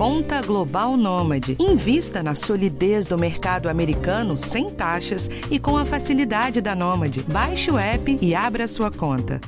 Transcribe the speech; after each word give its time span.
Conta 0.00 0.40
Global 0.40 0.96
Nômade. 0.96 1.58
Invista 1.60 2.22
na 2.22 2.34
solidez 2.34 3.04
do 3.04 3.18
mercado 3.18 3.68
americano 3.68 4.38
sem 4.38 4.70
taxas 4.70 5.28
e 5.50 5.58
com 5.58 5.76
a 5.76 5.84
facilidade 5.84 6.62
da 6.62 6.74
Nômade. 6.74 7.22
Baixe 7.24 7.70
o 7.70 7.76
app 7.76 8.18
e 8.18 8.34
abra 8.34 8.66
sua 8.66 8.90
conta. 8.90 9.38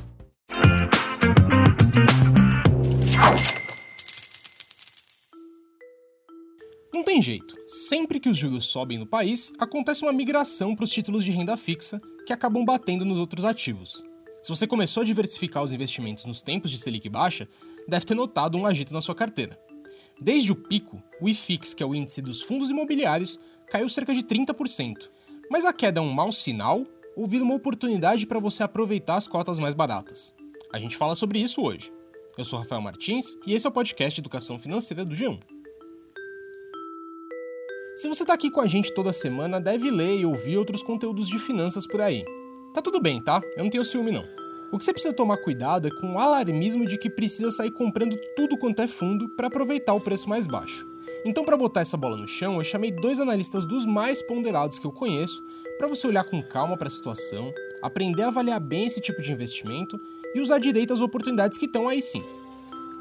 Não 6.92 7.02
tem 7.02 7.22
jeito. 7.22 7.56
Sempre 7.66 8.20
que 8.20 8.28
os 8.28 8.36
juros 8.36 8.66
sobem 8.66 8.98
no 8.98 9.06
país, 9.06 9.54
acontece 9.58 10.02
uma 10.02 10.12
migração 10.12 10.76
para 10.76 10.84
os 10.84 10.92
títulos 10.92 11.24
de 11.24 11.32
renda 11.32 11.56
fixa 11.56 11.96
que 12.26 12.32
acabam 12.34 12.62
batendo 12.62 13.06
nos 13.06 13.18
outros 13.18 13.46
ativos. 13.46 14.02
Se 14.42 14.50
você 14.50 14.66
começou 14.66 15.02
a 15.02 15.06
diversificar 15.06 15.62
os 15.62 15.72
investimentos 15.72 16.26
nos 16.26 16.42
tempos 16.42 16.70
de 16.70 16.76
Selic 16.76 17.08
baixa, 17.08 17.48
deve 17.88 18.04
ter 18.04 18.14
notado 18.14 18.58
um 18.58 18.66
agito 18.66 18.92
na 18.92 19.00
sua 19.00 19.14
carteira. 19.14 19.58
Desde 20.22 20.52
o 20.52 20.54
pico, 20.54 21.02
o 21.20 21.28
IFIX, 21.28 21.74
que 21.74 21.82
é 21.82 21.86
o 21.86 21.92
índice 21.92 22.22
dos 22.22 22.42
fundos 22.42 22.70
imobiliários, 22.70 23.40
caiu 23.68 23.88
cerca 23.88 24.14
de 24.14 24.22
30%. 24.22 25.08
Mas 25.50 25.64
a 25.64 25.72
queda 25.72 25.98
é 25.98 26.02
um 26.02 26.12
mau 26.12 26.30
sinal 26.30 26.86
ou 27.16 27.26
vira 27.26 27.42
uma 27.42 27.56
oportunidade 27.56 28.24
para 28.24 28.38
você 28.38 28.62
aproveitar 28.62 29.16
as 29.16 29.26
cotas 29.26 29.58
mais 29.58 29.74
baratas? 29.74 30.32
A 30.72 30.78
gente 30.78 30.96
fala 30.96 31.16
sobre 31.16 31.40
isso 31.40 31.60
hoje. 31.60 31.90
Eu 32.38 32.44
sou 32.44 32.60
Rafael 32.60 32.80
Martins 32.80 33.36
e 33.44 33.52
esse 33.52 33.66
é 33.66 33.68
o 33.68 33.72
podcast 33.72 34.20
Educação 34.20 34.60
Financeira 34.60 35.04
do 35.04 35.12
G1. 35.12 35.40
Se 37.96 38.06
você 38.06 38.22
está 38.22 38.34
aqui 38.34 38.48
com 38.48 38.60
a 38.60 38.66
gente 38.68 38.94
toda 38.94 39.12
semana, 39.12 39.60
deve 39.60 39.90
ler 39.90 40.20
e 40.20 40.24
ouvir 40.24 40.56
outros 40.56 40.84
conteúdos 40.84 41.28
de 41.28 41.40
finanças 41.40 41.84
por 41.84 42.00
aí. 42.00 42.24
Tá 42.72 42.80
tudo 42.80 43.02
bem, 43.02 43.20
tá? 43.20 43.40
Eu 43.56 43.64
não 43.64 43.70
tenho 43.70 43.84
ciúme 43.84 44.12
não. 44.12 44.41
O 44.72 44.78
que 44.78 44.86
você 44.86 44.92
precisa 44.94 45.12
tomar 45.12 45.36
cuidado 45.36 45.86
é 45.86 45.90
com 45.90 46.14
o 46.14 46.18
alarmismo 46.18 46.86
de 46.86 46.96
que 46.96 47.10
precisa 47.10 47.50
sair 47.50 47.70
comprando 47.70 48.16
tudo 48.34 48.56
quanto 48.56 48.80
é 48.80 48.88
fundo 48.88 49.28
para 49.28 49.48
aproveitar 49.48 49.92
o 49.92 50.00
preço 50.00 50.26
mais 50.30 50.46
baixo. 50.46 50.86
Então, 51.26 51.44
para 51.44 51.58
botar 51.58 51.82
essa 51.82 51.94
bola 51.94 52.16
no 52.16 52.26
chão, 52.26 52.56
eu 52.56 52.64
chamei 52.64 52.90
dois 52.90 53.20
analistas 53.20 53.66
dos 53.66 53.84
mais 53.84 54.22
ponderados 54.22 54.78
que 54.78 54.86
eu 54.86 54.90
conheço 54.90 55.44
para 55.76 55.86
você 55.86 56.06
olhar 56.06 56.24
com 56.24 56.42
calma 56.42 56.74
para 56.74 56.88
a 56.88 56.90
situação, 56.90 57.52
aprender 57.82 58.22
a 58.22 58.28
avaliar 58.28 58.58
bem 58.60 58.86
esse 58.86 58.98
tipo 58.98 59.20
de 59.20 59.30
investimento 59.30 60.00
e 60.34 60.40
usar 60.40 60.56
direito 60.56 60.94
as 60.94 61.02
oportunidades 61.02 61.58
que 61.58 61.66
estão 61.66 61.86
aí 61.86 62.00
sim. 62.00 62.24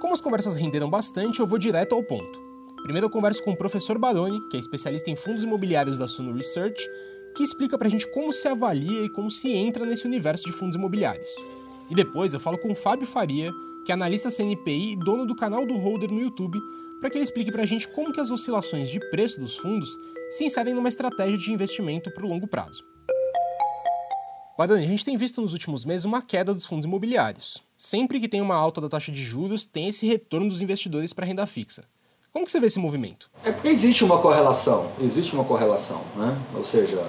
Como 0.02 0.14
as 0.14 0.20
conversas 0.20 0.58
renderam 0.58 0.90
bastante, 0.90 1.40
eu 1.40 1.48
vou 1.48 1.58
direto 1.58 1.96
ao 1.96 2.04
ponto. 2.04 2.38
Primeiro 2.84 3.06
eu 3.06 3.10
converso 3.10 3.42
com 3.46 3.52
o 3.52 3.58
professor 3.58 3.98
Baroni, 3.98 4.42
que 4.50 4.58
é 4.58 4.60
especialista 4.60 5.10
em 5.10 5.16
fundos 5.16 5.46
imobiliários 5.46 6.00
da 6.00 6.08
Suno 6.08 6.34
Research, 6.34 6.86
que 7.34 7.44
explica 7.44 7.78
pra 7.78 7.88
gente 7.88 8.12
como 8.12 8.34
se 8.34 8.46
avalia 8.46 9.06
e 9.06 9.10
como 9.10 9.32
se 9.32 9.54
entra 9.54 9.86
nesse 9.86 10.06
universo 10.06 10.44
de 10.48 10.52
fundos 10.52 10.76
imobiliários. 10.76 11.61
E 11.92 11.94
depois 11.94 12.34
eu 12.34 12.40
falo 12.40 12.58
com 12.58 12.72
o 12.72 12.76
Fábio 12.76 13.06
Faria, 13.06 13.52
que 13.86 13.92
é 13.92 13.94
analista 13.94 14.32
CNPI 14.32 14.94
e 14.94 14.96
dono 14.96 15.26
do 15.26 15.36
canal 15.36 15.68
do 15.68 15.76
Holder 15.76 16.10
no 16.10 16.22
YouTube, 16.22 16.58
para 17.02 17.10
que 17.10 17.18
ele 17.18 17.26
explique 17.26 17.52
pra 17.52 17.66
gente 17.66 17.86
como 17.90 18.14
que 18.14 18.22
as 18.22 18.32
oscilações 18.32 18.90
de 18.90 18.98
preço 19.10 19.38
dos 19.38 19.58
fundos 19.58 19.98
se 20.30 20.46
inserem 20.46 20.74
numa 20.74 20.88
estratégia 20.88 21.38
de 21.38 21.52
investimento 21.52 22.10
para 22.10 22.26
o 22.26 22.30
longo 22.30 22.48
prazo. 22.48 22.82
Baroni, 24.58 24.86
a 24.86 24.88
gente 24.88 25.04
tem 25.04 25.18
visto 25.18 25.42
nos 25.42 25.52
últimos 25.52 25.84
meses 25.84 26.06
uma 26.06 26.22
queda 26.22 26.54
dos 26.54 26.66
fundos 26.66 26.86
imobiliários. 26.86 27.62
Sempre 27.78 28.22
que 28.22 28.30
tem 28.30 28.40
uma 28.40 28.56
alta 28.56 28.80
da 28.80 28.88
taxa 28.88 29.12
de 29.12 29.22
juros, 29.22 29.66
tem 29.66 29.90
esse 29.90 30.08
retorno 30.08 30.48
dos 30.48 30.62
investidores 30.62 31.12
para 31.12 31.26
renda 31.26 31.46
fixa. 31.46 31.84
Como 32.32 32.46
que 32.46 32.52
você 32.54 32.62
vê 32.62 32.68
esse 32.68 32.80
movimento? 32.80 33.30
É 33.44 33.52
porque 33.52 33.68
existe 33.68 34.06
uma 34.06 34.22
correlação, 34.22 34.94
existe 35.02 35.34
uma 35.34 35.44
correlação, 35.44 36.02
né? 36.16 36.42
Ou 36.56 36.64
seja, 36.64 37.06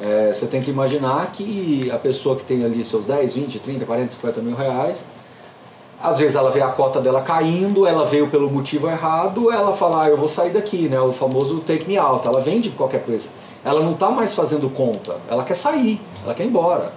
é, 0.00 0.32
você 0.32 0.46
tem 0.46 0.60
que 0.60 0.70
imaginar 0.70 1.30
que 1.30 1.90
a 1.90 1.98
pessoa 1.98 2.36
que 2.36 2.44
tem 2.44 2.64
ali 2.64 2.84
seus 2.84 3.04
10, 3.04 3.34
20, 3.34 3.58
30, 3.60 3.84
40, 3.84 4.12
50 4.12 4.42
mil 4.42 4.56
reais, 4.56 5.06
às 6.02 6.18
vezes 6.18 6.36
ela 6.36 6.50
vê 6.50 6.60
a 6.60 6.68
cota 6.68 7.00
dela 7.00 7.22
caindo, 7.22 7.86
ela 7.86 8.04
veio 8.04 8.28
pelo 8.28 8.50
motivo 8.50 8.88
errado, 8.88 9.50
ela 9.50 9.72
fala, 9.72 10.04
ah, 10.04 10.08
eu 10.10 10.16
vou 10.16 10.28
sair 10.28 10.50
daqui, 10.50 10.88
né? 10.88 11.00
O 11.00 11.12
famoso 11.12 11.60
take 11.60 11.86
me 11.88 11.96
out, 11.96 12.26
ela 12.26 12.40
vende 12.40 12.70
qualquer 12.70 13.02
preço. 13.02 13.32
Ela 13.64 13.80
não 13.80 13.92
está 13.92 14.10
mais 14.10 14.34
fazendo 14.34 14.68
conta, 14.68 15.16
ela 15.30 15.44
quer 15.44 15.54
sair, 15.54 16.00
ela 16.22 16.34
quer 16.34 16.44
ir 16.44 16.48
embora. 16.48 16.92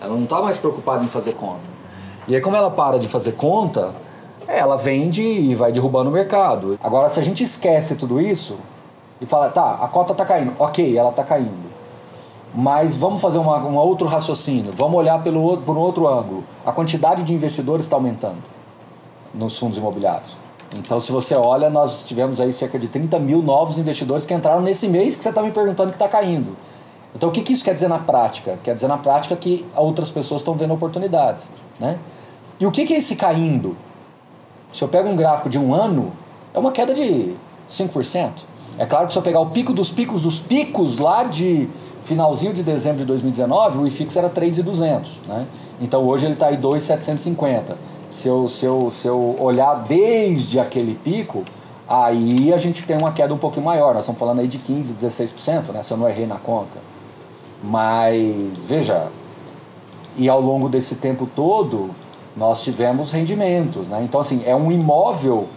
Ela 0.00 0.14
não 0.14 0.24
está 0.24 0.40
mais 0.40 0.56
preocupada 0.56 1.04
em 1.04 1.08
fazer 1.08 1.34
conta. 1.34 1.68
E 2.28 2.34
aí 2.34 2.40
como 2.40 2.56
ela 2.56 2.70
para 2.70 2.98
de 2.98 3.08
fazer 3.08 3.32
conta, 3.32 3.94
ela 4.46 4.76
vende 4.76 5.22
e 5.22 5.54
vai 5.54 5.72
derrubando 5.72 6.08
o 6.08 6.12
mercado. 6.12 6.78
Agora, 6.82 7.08
se 7.08 7.18
a 7.18 7.22
gente 7.22 7.42
esquece 7.42 7.94
tudo 7.94 8.20
isso 8.20 8.56
e 9.20 9.26
fala, 9.26 9.48
tá, 9.48 9.78
a 9.82 9.88
cota 9.88 10.12
está 10.12 10.24
caindo, 10.24 10.54
ok, 10.58 10.96
ela 10.96 11.10
está 11.10 11.24
caindo. 11.24 11.75
Mas 12.58 12.96
vamos 12.96 13.20
fazer 13.20 13.36
uma, 13.36 13.58
um 13.58 13.76
outro 13.76 14.08
raciocínio, 14.08 14.72
vamos 14.74 14.96
olhar 14.96 15.22
pelo, 15.22 15.58
por 15.58 15.76
um 15.76 15.80
outro 15.80 16.08
ângulo. 16.08 16.42
A 16.64 16.72
quantidade 16.72 17.22
de 17.22 17.34
investidores 17.34 17.84
está 17.84 17.96
aumentando 17.96 18.38
nos 19.34 19.58
fundos 19.58 19.76
imobiliários. 19.76 20.38
Então, 20.74 20.98
se 20.98 21.12
você 21.12 21.34
olha, 21.34 21.68
nós 21.68 22.04
tivemos 22.04 22.40
aí 22.40 22.50
cerca 22.54 22.78
de 22.78 22.88
30 22.88 23.18
mil 23.18 23.42
novos 23.42 23.76
investidores 23.76 24.24
que 24.24 24.32
entraram 24.32 24.62
nesse 24.62 24.88
mês 24.88 25.14
que 25.14 25.22
você 25.22 25.28
está 25.28 25.42
me 25.42 25.50
perguntando 25.50 25.90
que 25.90 25.96
está 25.96 26.08
caindo. 26.08 26.56
Então, 27.14 27.28
o 27.28 27.32
que, 27.32 27.42
que 27.42 27.52
isso 27.52 27.62
quer 27.62 27.74
dizer 27.74 27.88
na 27.88 27.98
prática? 27.98 28.58
Quer 28.64 28.74
dizer 28.74 28.88
na 28.88 28.96
prática 28.96 29.36
que 29.36 29.66
outras 29.76 30.10
pessoas 30.10 30.40
estão 30.40 30.54
vendo 30.54 30.72
oportunidades. 30.72 31.52
Né? 31.78 31.98
E 32.58 32.66
o 32.66 32.70
que, 32.70 32.86
que 32.86 32.94
é 32.94 32.96
esse 32.96 33.16
caindo? 33.16 33.76
Se 34.72 34.82
eu 34.82 34.88
pego 34.88 35.10
um 35.10 35.16
gráfico 35.16 35.50
de 35.50 35.58
um 35.58 35.74
ano, 35.74 36.10
é 36.54 36.58
uma 36.58 36.72
queda 36.72 36.94
de 36.94 37.34
5%. 37.68 38.30
É 38.78 38.84
claro 38.84 39.06
que 39.06 39.12
se 39.12 39.18
eu 39.18 39.22
pegar 39.22 39.40
o 39.40 39.46
pico 39.46 39.72
dos 39.72 39.90
picos 39.90 40.22
dos 40.22 40.40
picos 40.40 40.98
lá 40.98 41.22
de 41.22 41.68
finalzinho 42.06 42.54
de 42.54 42.62
dezembro 42.62 42.98
de 42.98 43.04
2019, 43.04 43.78
o 43.78 43.86
IFIX 43.86 44.16
era 44.16 44.28
3,200, 44.30 45.20
né? 45.26 45.46
Então 45.80 46.06
hoje 46.06 46.24
ele 46.24 46.34
está 46.34 46.46
aí 46.46 46.56
2,750. 46.56 47.76
Se 48.08 48.28
eu, 48.28 48.46
se, 48.48 48.64
eu, 48.64 48.90
se 48.90 49.06
eu 49.06 49.36
olhar 49.40 49.74
desde 49.86 50.58
aquele 50.60 50.94
pico, 50.94 51.44
aí 51.88 52.52
a 52.52 52.56
gente 52.56 52.84
tem 52.84 52.96
uma 52.96 53.12
queda 53.12 53.34
um 53.34 53.38
pouquinho 53.38 53.66
maior. 53.66 53.92
Nós 53.92 54.04
estamos 54.04 54.18
falando 54.18 54.38
aí 54.38 54.46
de 54.46 54.58
15, 54.58 54.94
16%, 54.94 55.72
né? 55.72 55.82
Se 55.82 55.92
eu 55.92 55.96
não 55.96 56.08
errei 56.08 56.26
na 56.26 56.36
conta. 56.36 56.78
Mas, 57.62 58.64
veja, 58.64 59.08
e 60.16 60.28
ao 60.28 60.40
longo 60.40 60.68
desse 60.68 60.94
tempo 60.94 61.28
todo, 61.34 61.90
nós 62.36 62.62
tivemos 62.62 63.10
rendimentos. 63.10 63.88
Né? 63.88 64.02
Então, 64.04 64.20
assim, 64.20 64.42
é 64.46 64.54
um 64.54 64.70
imóvel 64.70 65.48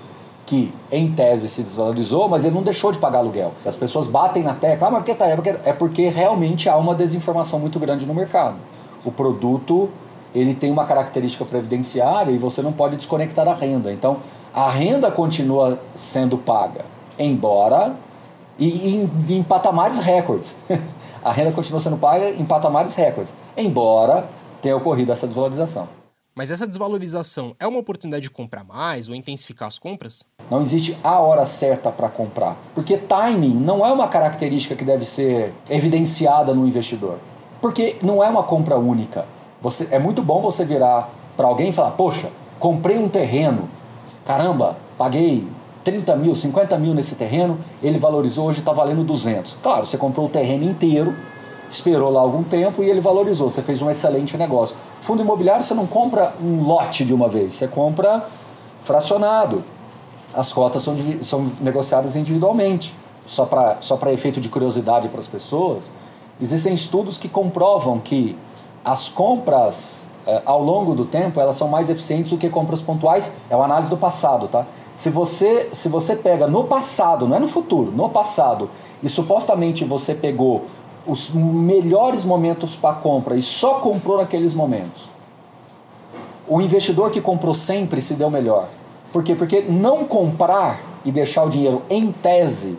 que, 0.49 0.73
em 0.91 1.11
tese, 1.11 1.47
se 1.47 1.61
desvalorizou, 1.61 2.27
mas 2.27 2.43
ele 2.43 2.55
não 2.55 2.63
deixou 2.63 2.91
de 2.91 2.97
pagar 2.97 3.19
aluguel. 3.19 3.53
As 3.63 3.77
pessoas 3.77 4.07
batem 4.07 4.41
na 4.41 4.55
tecla, 4.55 4.87
ah, 4.87 4.91
mas 4.91 5.01
por 5.01 5.05
que 5.05 5.13
tá? 5.13 5.27
É 5.27 5.35
porque, 5.35 5.49
é 5.49 5.73
porque 5.73 6.09
realmente 6.09 6.67
há 6.67 6.75
uma 6.75 6.95
desinformação 6.95 7.59
muito 7.59 7.77
grande 7.79 8.03
no 8.07 8.15
mercado. 8.15 8.55
O 9.05 9.11
produto 9.11 9.89
ele 10.33 10.55
tem 10.55 10.71
uma 10.71 10.85
característica 10.85 11.45
previdenciária 11.45 12.31
e 12.31 12.39
você 12.39 12.63
não 12.63 12.71
pode 12.71 12.97
desconectar 12.97 13.47
a 13.47 13.53
renda. 13.53 13.93
Então, 13.93 14.17
a 14.51 14.67
renda 14.71 15.11
continua 15.11 15.79
sendo 15.93 16.35
paga, 16.35 16.83
embora 17.19 17.95
e 18.57 18.95
em, 18.95 19.11
em 19.29 19.43
patamares 19.43 19.99
recordes. 19.99 20.57
a 21.23 21.31
renda 21.31 21.51
continua 21.51 21.79
sendo 21.79 21.97
paga 21.97 22.31
em 22.31 22.43
patamares 22.43 22.95
recordes, 22.95 23.35
embora 23.55 24.27
tenha 24.63 24.75
ocorrido 24.75 25.11
essa 25.11 25.27
desvalorização. 25.27 25.87
Mas 26.35 26.51
essa 26.51 26.67
desvalorização 26.67 27.55
é 27.59 27.67
uma 27.67 27.79
oportunidade 27.79 28.23
de 28.23 28.29
comprar 28.29 28.63
mais 28.63 29.09
ou 29.09 29.15
intensificar 29.15 29.67
as 29.67 29.77
compras? 29.77 30.23
Não 30.49 30.61
existe 30.61 30.97
a 31.03 31.19
hora 31.19 31.45
certa 31.45 31.91
para 31.91 32.07
comprar, 32.09 32.57
porque 32.73 32.97
timing 32.97 33.55
não 33.55 33.85
é 33.85 33.91
uma 33.91 34.07
característica 34.07 34.75
que 34.75 34.85
deve 34.85 35.05
ser 35.05 35.53
evidenciada 35.69 36.53
no 36.53 36.67
investidor, 36.67 37.19
porque 37.61 37.97
não 38.01 38.23
é 38.23 38.29
uma 38.29 38.43
compra 38.43 38.77
única. 38.77 39.25
Você 39.61 39.87
é 39.91 39.99
muito 39.99 40.21
bom 40.21 40.41
você 40.41 40.63
virar 40.63 41.09
para 41.35 41.47
alguém 41.47 41.69
e 41.69 41.73
falar: 41.73 41.91
"Poxa, 41.91 42.31
comprei 42.59 42.97
um 42.97 43.09
terreno, 43.09 43.69
caramba, 44.25 44.77
paguei 44.97 45.45
30 45.83 46.15
mil, 46.15 46.35
50 46.35 46.77
mil 46.77 46.93
nesse 46.93 47.15
terreno, 47.15 47.57
ele 47.81 47.97
valorizou, 47.97 48.47
hoje 48.47 48.59
está 48.59 48.71
valendo 48.71 49.03
200. 49.03 49.57
Claro, 49.61 49.85
você 49.85 49.97
comprou 49.97 50.27
o 50.27 50.29
terreno 50.29 50.63
inteiro, 50.63 51.15
esperou 51.69 52.09
lá 52.09 52.21
algum 52.21 52.43
tempo 52.43 52.83
e 52.83 52.89
ele 52.89 53.01
valorizou, 53.01 53.49
você 53.49 53.61
fez 53.61 53.81
um 53.81 53.89
excelente 53.89 54.37
negócio. 54.37 54.75
Fundo 55.01 55.21
imobiliário 55.21 55.63
você 55.63 55.73
não 55.73 55.87
compra 55.87 56.33
um 56.41 56.63
lote 56.63 57.05
de 57.05 57.13
uma 57.13 57.27
vez, 57.27 57.53
você 57.53 57.67
compra 57.67 58.25
fracionado. 58.83 59.63
As 60.33 60.53
cotas 60.53 60.83
são, 60.83 60.95
são 61.23 61.51
negociadas 61.59 62.15
individualmente. 62.15 62.95
Só 63.25 63.45
para 63.45 63.77
só 63.81 63.99
efeito 64.07 64.41
de 64.41 64.49
curiosidade 64.49 65.07
para 65.07 65.19
as 65.19 65.27
pessoas, 65.27 65.91
existem 66.41 66.73
estudos 66.73 67.17
que 67.17 67.29
comprovam 67.29 67.99
que 67.99 68.35
as 68.83 69.07
compras 69.07 70.07
eh, 70.25 70.41
ao 70.45 70.63
longo 70.63 70.95
do 70.95 71.05
tempo 71.05 71.39
elas 71.39 71.55
são 71.55 71.67
mais 71.67 71.89
eficientes 71.89 72.31
do 72.31 72.37
que 72.37 72.49
compras 72.49 72.81
pontuais. 72.81 73.31
É 73.49 73.55
uma 73.55 73.65
análise 73.65 73.89
do 73.89 73.97
passado, 73.97 74.47
tá? 74.47 74.65
Se 74.95 75.09
você, 75.09 75.69
se 75.71 75.87
você 75.87 76.15
pega 76.15 76.45
no 76.45 76.65
passado, 76.65 77.27
não 77.27 77.37
é 77.37 77.39
no 77.39 77.47
futuro, 77.47 77.91
no 77.91 78.09
passado, 78.09 78.69
e 79.01 79.07
supostamente 79.07 79.85
você 79.85 80.13
pegou 80.13 80.65
os 81.09 81.31
melhores 81.31 82.23
momentos 82.23 82.75
para 82.75 82.95
compra 82.95 83.35
e 83.35 83.41
só 83.41 83.79
comprou 83.79 84.17
naqueles 84.17 84.53
momentos. 84.53 85.09
O 86.47 86.61
investidor 86.61 87.11
que 87.11 87.21
comprou 87.21 87.53
sempre 87.53 88.01
se 88.01 88.13
deu 88.13 88.29
melhor. 88.29 88.67
Por 89.11 89.23
quê? 89.23 89.35
Porque 89.35 89.61
não 89.61 90.05
comprar 90.05 90.81
e 91.03 91.11
deixar 91.11 91.43
o 91.43 91.49
dinheiro 91.49 91.81
em 91.89 92.11
tese 92.11 92.77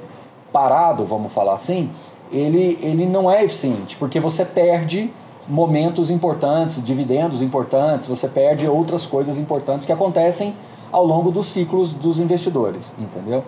parado, 0.53 1.05
vamos 1.05 1.33
falar 1.33 1.55
assim, 1.55 1.91
ele, 2.33 2.79
ele 2.81 3.07
não 3.07 3.31
é 3.31 3.45
eficiente, 3.45 3.97
porque 3.97 4.21
você 4.21 4.45
perde 4.45 5.13
momentos 5.49 6.11
importantes, 6.11 6.83
dividendos 6.83 7.43
importantes, 7.43 8.07
você 8.07 8.29
perde 8.29 8.69
outras 8.69 9.07
coisas 9.07 9.37
importantes 9.37 9.85
que 9.85 9.93
acontecem 9.93 10.55
ao 10.93 11.05
longo 11.05 11.31
dos 11.31 11.47
ciclos 11.47 11.93
dos 11.93 12.21
investidores, 12.21 12.93
entendeu? 12.99 13.45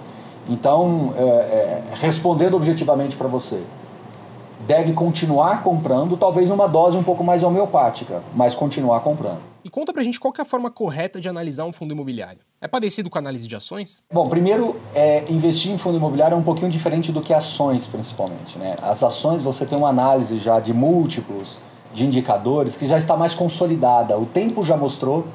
Então, 0.48 1.14
é, 1.16 1.22
é, 1.22 1.82
respondendo 1.94 2.54
objetivamente 2.54 3.16
para 3.16 3.28
você, 3.28 3.62
deve 4.66 4.92
continuar 4.92 5.62
comprando, 5.62 6.16
talvez 6.16 6.50
uma 6.50 6.68
dose 6.68 6.96
um 6.96 7.02
pouco 7.02 7.24
mais 7.24 7.42
homeopática, 7.42 8.22
mas 8.34 8.54
continuar 8.54 9.00
comprando. 9.00 9.40
E 9.64 9.70
conta 9.70 9.92
pra 9.92 10.02
gente 10.02 10.18
qual 10.18 10.32
é 10.36 10.42
a 10.42 10.44
forma 10.44 10.70
correta 10.70 11.20
de 11.20 11.28
analisar 11.28 11.64
um 11.64 11.72
fundo 11.72 11.92
imobiliário. 11.92 12.40
É 12.60 12.66
parecido 12.66 13.08
com 13.08 13.18
a 13.18 13.20
análise 13.20 13.46
de 13.46 13.54
ações? 13.54 14.02
Bom, 14.12 14.28
primeiro, 14.28 14.80
é, 14.94 15.24
investir 15.28 15.70
em 15.70 15.78
fundo 15.78 15.96
imobiliário 15.98 16.34
é 16.34 16.38
um 16.38 16.42
pouquinho 16.42 16.68
diferente 16.68 17.12
do 17.12 17.20
que 17.20 17.32
ações, 17.32 17.86
principalmente. 17.86 18.58
Né? 18.58 18.76
As 18.82 19.02
ações 19.02 19.42
você 19.42 19.64
tem 19.64 19.78
uma 19.78 19.88
análise 19.88 20.38
já 20.38 20.58
de 20.58 20.72
múltiplos, 20.72 21.58
de 21.92 22.04
indicadores, 22.04 22.76
que 22.76 22.86
já 22.86 22.98
está 22.98 23.16
mais 23.16 23.34
consolidada. 23.34 24.18
O 24.18 24.26
tempo 24.26 24.64
já 24.64 24.76
mostrou 24.76 25.26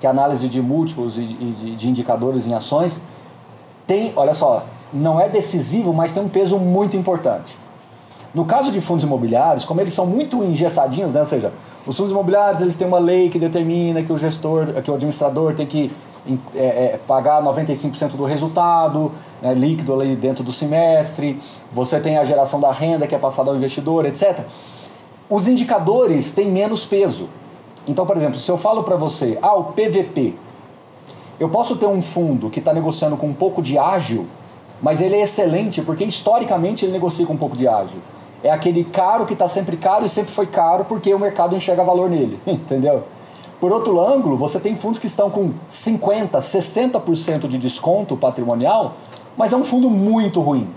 que 0.00 0.06
a 0.06 0.10
análise 0.10 0.48
de 0.48 0.60
múltiplos 0.60 1.16
e 1.18 1.22
de, 1.22 1.76
de 1.76 1.88
indicadores 1.88 2.46
em 2.46 2.54
ações 2.54 3.00
tem, 3.86 4.12
olha 4.16 4.34
só, 4.34 4.64
não 4.92 5.20
é 5.20 5.28
decisivo, 5.28 5.92
mas 5.92 6.12
tem 6.12 6.22
um 6.22 6.28
peso 6.28 6.58
muito 6.58 6.96
importante. 6.96 7.56
No 8.32 8.44
caso 8.44 8.70
de 8.70 8.80
fundos 8.80 9.02
imobiliários, 9.02 9.64
como 9.64 9.80
eles 9.80 9.92
são 9.92 10.06
muito 10.06 10.44
engessadinhos, 10.44 11.14
né? 11.14 11.20
ou 11.20 11.26
seja, 11.26 11.52
os 11.84 11.96
fundos 11.96 12.12
imobiliários 12.12 12.60
eles 12.62 12.76
têm 12.76 12.86
uma 12.86 13.00
lei 13.00 13.28
que 13.28 13.40
determina 13.40 14.04
que 14.04 14.12
o 14.12 14.16
gestor, 14.16 14.80
que 14.82 14.90
o 14.90 14.94
administrador 14.94 15.52
tem 15.54 15.66
que 15.66 15.90
é, 16.54 16.64
é, 16.64 17.00
pagar 17.08 17.42
95% 17.42 18.10
do 18.10 18.24
resultado 18.24 19.10
né, 19.42 19.52
líquido 19.52 19.92
ali 19.94 20.14
dentro 20.14 20.44
do 20.44 20.52
semestre, 20.52 21.40
você 21.72 21.98
tem 21.98 22.18
a 22.18 22.24
geração 22.24 22.60
da 22.60 22.70
renda 22.70 23.04
que 23.04 23.16
é 23.16 23.18
passada 23.18 23.50
ao 23.50 23.56
investidor, 23.56 24.06
etc. 24.06 24.44
Os 25.28 25.48
indicadores 25.48 26.30
têm 26.30 26.48
menos 26.48 26.86
peso. 26.86 27.28
Então, 27.84 28.06
por 28.06 28.16
exemplo, 28.16 28.38
se 28.38 28.48
eu 28.48 28.56
falo 28.56 28.84
para 28.84 28.94
você, 28.94 29.38
ah, 29.42 29.54
o 29.54 29.72
PVP, 29.72 30.34
eu 31.40 31.48
posso 31.48 31.74
ter 31.74 31.86
um 31.86 32.00
fundo 32.00 32.48
que 32.48 32.60
está 32.60 32.72
negociando 32.72 33.16
com 33.16 33.26
um 33.26 33.34
pouco 33.34 33.60
de 33.60 33.76
ágil, 33.76 34.26
mas 34.80 35.00
ele 35.00 35.16
é 35.16 35.22
excelente 35.22 35.82
porque 35.82 36.04
historicamente 36.04 36.84
ele 36.84 36.92
negocia 36.92 37.26
com 37.26 37.32
um 37.32 37.38
pouco 37.38 37.56
de 37.56 37.66
ágil 37.66 37.98
é 38.42 38.50
aquele 38.50 38.84
caro 38.84 39.26
que 39.26 39.32
está 39.32 39.46
sempre 39.46 39.76
caro 39.76 40.04
e 40.04 40.08
sempre 40.08 40.32
foi 40.32 40.46
caro 40.46 40.84
porque 40.84 41.12
o 41.12 41.18
mercado 41.18 41.54
enxerga 41.54 41.84
valor 41.84 42.08
nele, 42.08 42.40
entendeu? 42.46 43.04
Por 43.60 43.72
outro 43.72 44.00
ângulo, 44.00 44.38
você 44.38 44.58
tem 44.58 44.74
fundos 44.74 44.98
que 44.98 45.06
estão 45.06 45.30
com 45.30 45.52
50%, 45.68 46.30
60% 46.30 47.46
de 47.46 47.58
desconto 47.58 48.16
patrimonial, 48.16 48.94
mas 49.36 49.52
é 49.52 49.56
um 49.56 49.64
fundo 49.64 49.90
muito 49.90 50.40
ruim. 50.40 50.70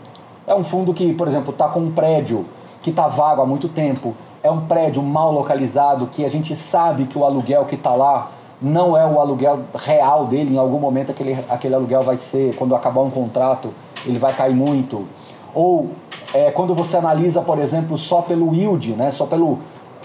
É 0.45 0.53
um 0.53 0.63
fundo 0.63 0.93
que, 0.93 1.13
por 1.13 1.27
exemplo, 1.27 1.51
está 1.51 1.69
com 1.69 1.79
um 1.79 1.91
prédio 1.91 2.45
que 2.81 2.89
está 2.89 3.07
vago 3.07 3.41
há 3.41 3.45
muito 3.45 3.69
tempo, 3.69 4.13
é 4.43 4.51
um 4.51 4.65
prédio 4.65 5.01
mal 5.01 5.31
localizado 5.31 6.07
que 6.07 6.25
a 6.25 6.29
gente 6.29 6.53
sabe 6.53 7.05
que 7.05 7.17
o 7.17 7.23
aluguel 7.23 7.63
que 7.63 7.75
está 7.75 7.93
lá 7.95 8.29
não 8.61 8.97
é 8.97 9.05
o 9.05 9.19
aluguel 9.19 9.61
real 9.73 10.25
dele, 10.25 10.55
em 10.55 10.57
algum 10.57 10.79
momento 10.79 11.11
aquele, 11.11 11.37
aquele 11.49 11.75
aluguel 11.75 12.03
vai 12.03 12.17
ser, 12.17 12.53
quando 12.57 12.75
acabar 12.75 13.01
um 13.01 13.09
contrato, 13.09 13.73
ele 14.05 14.19
vai 14.19 14.33
cair 14.33 14.53
muito. 14.53 15.07
Ou 15.53 15.91
é, 16.33 16.51
quando 16.51 16.73
você 16.73 16.97
analisa, 16.97 17.41
por 17.41 17.59
exemplo, 17.59 17.97
só 17.97 18.21
pelo 18.21 18.53
yield, 18.53 18.93
né, 18.93 19.11
só 19.11 19.25
pelo 19.25 19.59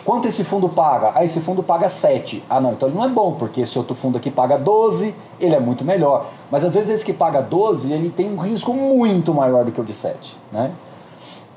quanto 0.05 0.29
esse 0.29 0.45
fundo 0.45 0.69
paga? 0.69 1.13
Ah, 1.15 1.25
esse 1.25 1.41
fundo 1.41 1.63
paga 1.63 1.89
7. 1.89 2.45
Ah, 2.49 2.61
não, 2.61 2.73
então 2.73 2.89
ele 2.89 2.97
não 2.97 3.05
é 3.05 3.09
bom, 3.09 3.33
porque 3.33 3.63
esse 3.63 3.79
outro 3.79 3.95
fundo 3.95 4.19
aqui 4.19 4.31
paga 4.31 4.59
12, 4.59 5.15
ele 5.41 5.55
é 5.55 5.61
muito 5.61 5.85
melhor. 5.85 6.27
Mas 6.51 6.65
às 6.65 6.75
vezes 6.75 6.91
esse 6.91 7.05
que 7.05 7.13
paga 7.13 7.43
12, 7.43 7.93
ele 7.93 8.11
tem 8.11 8.33
um 8.33 8.37
risco 8.37 8.73
muito 8.73 9.35
maior 9.35 9.65
do 9.65 9.73
que 9.73 9.81
o 9.81 9.85
de 9.85 9.95
7, 9.95 10.37
né? 10.53 10.71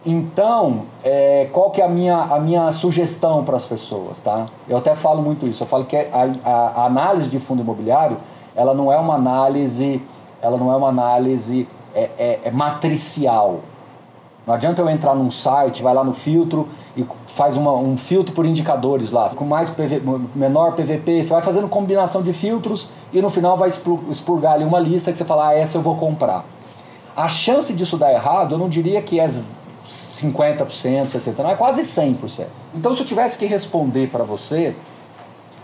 Então, 0.03 0.85
é, 1.03 1.47
qual 1.53 1.69
que 1.69 1.79
é 1.79 1.85
a 1.85 1.87
minha, 1.87 2.17
a 2.17 2.39
minha 2.39 2.71
sugestão 2.71 3.43
para 3.43 3.55
as 3.55 3.65
pessoas, 3.65 4.19
tá? 4.19 4.47
Eu 4.67 4.77
até 4.77 4.95
falo 4.95 5.21
muito 5.21 5.45
isso, 5.45 5.61
eu 5.61 5.67
falo 5.67 5.85
que 5.85 5.95
a, 5.95 6.07
a, 6.43 6.51
a 6.81 6.85
análise 6.85 7.29
de 7.29 7.39
fundo 7.39 7.61
imobiliário, 7.61 8.17
ela 8.55 8.73
não 8.73 8.91
é 8.91 8.97
uma 8.97 9.13
análise, 9.13 10.01
ela 10.41 10.57
não 10.57 10.71
é 10.71 10.75
uma 10.75 10.89
análise 10.89 11.67
é, 11.93 12.09
é, 12.17 12.39
é 12.45 12.51
matricial, 12.51 13.59
não 14.45 14.55
adianta 14.55 14.81
eu 14.81 14.89
entrar 14.89 15.13
num 15.13 15.29
site, 15.29 15.83
vai 15.83 15.93
lá 15.93 16.03
no 16.03 16.13
filtro 16.13 16.67
e 16.97 17.05
faz 17.27 17.55
uma, 17.55 17.73
um 17.73 17.95
filtro 17.95 18.33
por 18.33 18.45
indicadores 18.45 19.11
lá, 19.11 19.29
com 19.29 19.45
mais 19.45 19.69
PV, 19.69 20.01
menor 20.33 20.73
PVP, 20.73 21.23
você 21.23 21.29
vai 21.31 21.41
fazendo 21.41 21.67
combinação 21.67 22.23
de 22.23 22.33
filtros 22.33 22.89
e 23.13 23.21
no 23.21 23.29
final 23.29 23.55
vai 23.55 23.69
expurgar 24.09 24.53
ali 24.53 24.65
uma 24.65 24.79
lista 24.79 25.11
que 25.11 25.17
você 25.17 25.25
fala, 25.25 25.49
ah, 25.49 25.53
essa 25.53 25.77
eu 25.77 25.81
vou 25.81 25.95
comprar. 25.95 26.43
A 27.15 27.27
chance 27.27 27.73
disso 27.73 27.97
dar 27.97 28.11
errado, 28.11 28.55
eu 28.55 28.57
não 28.57 28.67
diria 28.67 29.01
que 29.01 29.19
é 29.19 29.27
50%, 29.27 29.51
60%, 29.85 31.37
não, 31.39 31.49
é 31.49 31.55
quase 31.55 31.81
100%. 31.81 32.45
Então, 32.73 32.93
se 32.93 33.01
eu 33.01 33.05
tivesse 33.05 33.37
que 33.37 33.45
responder 33.45 34.07
para 34.07 34.23
você, 34.23 34.75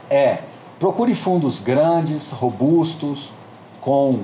é 0.10 0.40
procure 0.78 1.16
fundos 1.16 1.60
grandes, 1.60 2.30
robustos, 2.32 3.32
com 3.82 4.20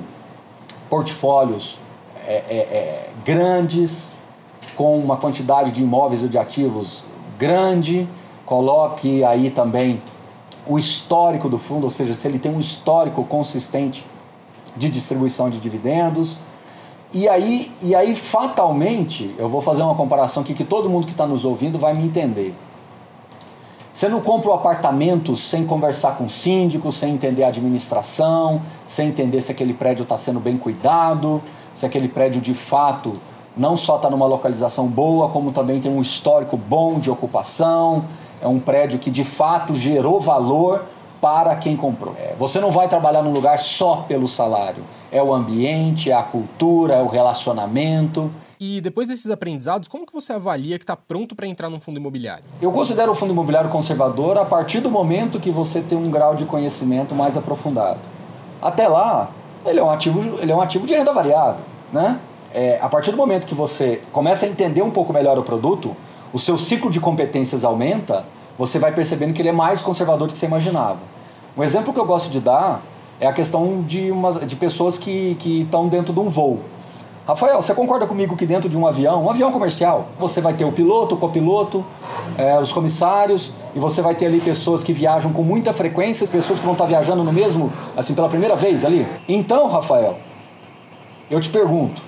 portfólios 0.88 1.78
é, 2.26 2.34
é, 2.34 2.56
é, 2.56 3.10
grandes, 3.24 4.13
com 4.76 4.98
uma 4.98 5.16
quantidade 5.16 5.72
de 5.72 5.82
imóveis 5.82 6.22
ou 6.22 6.28
de 6.28 6.38
ativos 6.38 7.04
grande, 7.38 8.08
coloque 8.46 9.24
aí 9.24 9.50
também 9.50 10.02
o 10.66 10.78
histórico 10.78 11.48
do 11.48 11.58
fundo, 11.58 11.84
ou 11.84 11.90
seja, 11.90 12.14
se 12.14 12.26
ele 12.26 12.38
tem 12.38 12.52
um 12.52 12.60
histórico 12.60 13.22
consistente 13.24 14.04
de 14.76 14.90
distribuição 14.90 15.50
de 15.50 15.60
dividendos. 15.60 16.38
E 17.12 17.28
aí, 17.28 17.70
e 17.82 17.94
aí 17.94 18.14
fatalmente, 18.14 19.34
eu 19.38 19.48
vou 19.48 19.60
fazer 19.60 19.82
uma 19.82 19.94
comparação 19.94 20.42
aqui 20.42 20.54
que 20.54 20.64
todo 20.64 20.88
mundo 20.88 21.06
que 21.06 21.12
está 21.12 21.26
nos 21.26 21.44
ouvindo 21.44 21.78
vai 21.78 21.94
me 21.94 22.04
entender. 22.04 22.54
Você 23.92 24.08
não 24.08 24.20
compra 24.20 24.50
o 24.50 24.52
um 24.52 24.56
apartamento 24.56 25.36
sem 25.36 25.64
conversar 25.64 26.16
com 26.16 26.24
o 26.24 26.30
síndico, 26.30 26.90
sem 26.90 27.14
entender 27.14 27.44
a 27.44 27.48
administração, 27.48 28.60
sem 28.88 29.08
entender 29.08 29.40
se 29.40 29.52
aquele 29.52 29.72
prédio 29.72 30.02
está 30.02 30.16
sendo 30.16 30.40
bem 30.40 30.58
cuidado, 30.58 31.40
se 31.72 31.86
aquele 31.86 32.08
prédio 32.08 32.40
de 32.40 32.54
fato 32.54 33.12
não 33.56 33.76
só 33.76 33.96
está 33.96 34.10
numa 34.10 34.26
localização 34.26 34.86
boa, 34.86 35.28
como 35.28 35.52
também 35.52 35.80
tem 35.80 35.90
um 35.90 36.00
histórico 36.00 36.56
bom 36.56 36.98
de 36.98 37.10
ocupação, 37.10 38.04
é 38.40 38.48
um 38.48 38.58
prédio 38.58 38.98
que 38.98 39.10
de 39.10 39.24
fato 39.24 39.74
gerou 39.74 40.20
valor 40.20 40.84
para 41.20 41.56
quem 41.56 41.74
comprou. 41.74 42.14
É, 42.18 42.34
você 42.38 42.60
não 42.60 42.70
vai 42.70 42.86
trabalhar 42.86 43.22
num 43.22 43.32
lugar 43.32 43.58
só 43.58 44.04
pelo 44.06 44.28
salário, 44.28 44.84
é 45.10 45.22
o 45.22 45.32
ambiente, 45.32 46.10
é 46.10 46.14
a 46.14 46.22
cultura, 46.22 46.96
é 46.96 47.02
o 47.02 47.06
relacionamento. 47.06 48.30
E 48.60 48.80
depois 48.80 49.08
desses 49.08 49.30
aprendizados, 49.30 49.88
como 49.88 50.04
que 50.04 50.12
você 50.12 50.34
avalia 50.34 50.76
que 50.76 50.84
está 50.84 50.94
pronto 50.94 51.34
para 51.34 51.46
entrar 51.46 51.70
num 51.70 51.80
fundo 51.80 51.98
imobiliário? 51.98 52.44
Eu 52.60 52.70
considero 52.72 53.12
o 53.12 53.14
fundo 53.14 53.32
imobiliário 53.32 53.70
conservador 53.70 54.36
a 54.36 54.44
partir 54.44 54.80
do 54.80 54.90
momento 54.90 55.40
que 55.40 55.50
você 55.50 55.80
tem 55.80 55.96
um 55.96 56.10
grau 56.10 56.34
de 56.34 56.44
conhecimento 56.44 57.14
mais 57.14 57.38
aprofundado. 57.38 58.00
Até 58.60 58.86
lá, 58.86 59.30
ele 59.64 59.80
é 59.80 59.82
um 59.82 59.90
ativo, 59.90 60.20
ele 60.40 60.52
é 60.52 60.54
um 60.54 60.60
ativo 60.60 60.86
de 60.86 60.94
renda 60.94 61.12
variável, 61.12 61.62
né? 61.90 62.20
É, 62.54 62.78
a 62.80 62.88
partir 62.88 63.10
do 63.10 63.16
momento 63.16 63.46
que 63.46 63.54
você 63.54 64.00
começa 64.12 64.46
a 64.46 64.48
entender 64.48 64.80
um 64.80 64.90
pouco 64.90 65.12
melhor 65.12 65.36
o 65.36 65.42
produto, 65.42 65.94
o 66.32 66.38
seu 66.38 66.56
ciclo 66.56 66.90
de 66.90 67.00
competências 67.00 67.64
aumenta, 67.64 68.24
você 68.56 68.78
vai 68.78 68.92
percebendo 68.92 69.34
que 69.34 69.42
ele 69.42 69.48
é 69.48 69.52
mais 69.52 69.82
conservador 69.82 70.28
do 70.28 70.32
que 70.32 70.38
você 70.38 70.46
imaginava. 70.46 70.98
Um 71.56 71.62
exemplo 71.64 71.92
que 71.92 71.98
eu 71.98 72.04
gosto 72.04 72.30
de 72.30 72.40
dar 72.40 72.80
é 73.20 73.26
a 73.26 73.32
questão 73.32 73.82
de, 73.82 74.10
uma, 74.10 74.46
de 74.46 74.56
pessoas 74.56 74.96
que 74.96 75.36
estão 75.42 75.88
dentro 75.88 76.12
de 76.12 76.20
um 76.20 76.28
voo. 76.28 76.60
Rafael, 77.26 77.60
você 77.62 77.74
concorda 77.74 78.06
comigo 78.06 78.36
que 78.36 78.44
dentro 78.44 78.68
de 78.68 78.76
um 78.76 78.86
avião, 78.86 79.24
um 79.24 79.30
avião 79.30 79.50
comercial, 79.50 80.08
você 80.18 80.42
vai 80.42 80.52
ter 80.52 80.64
o 80.64 80.72
piloto, 80.72 81.14
o 81.14 81.18
copiloto, 81.18 81.84
é, 82.36 82.58
os 82.60 82.70
comissários, 82.70 83.52
e 83.74 83.78
você 83.78 84.02
vai 84.02 84.14
ter 84.14 84.26
ali 84.26 84.40
pessoas 84.40 84.84
que 84.84 84.92
viajam 84.92 85.32
com 85.32 85.42
muita 85.42 85.72
frequência, 85.72 86.26
pessoas 86.26 86.60
que 86.60 86.64
vão 86.66 86.74
estar 86.74 86.84
viajando 86.84 87.24
no 87.24 87.32
mesmo, 87.32 87.72
assim, 87.96 88.14
pela 88.14 88.28
primeira 88.28 88.54
vez 88.54 88.84
ali? 88.84 89.08
Então, 89.26 89.68
Rafael, 89.68 90.18
eu 91.30 91.40
te 91.40 91.48
pergunto, 91.48 92.02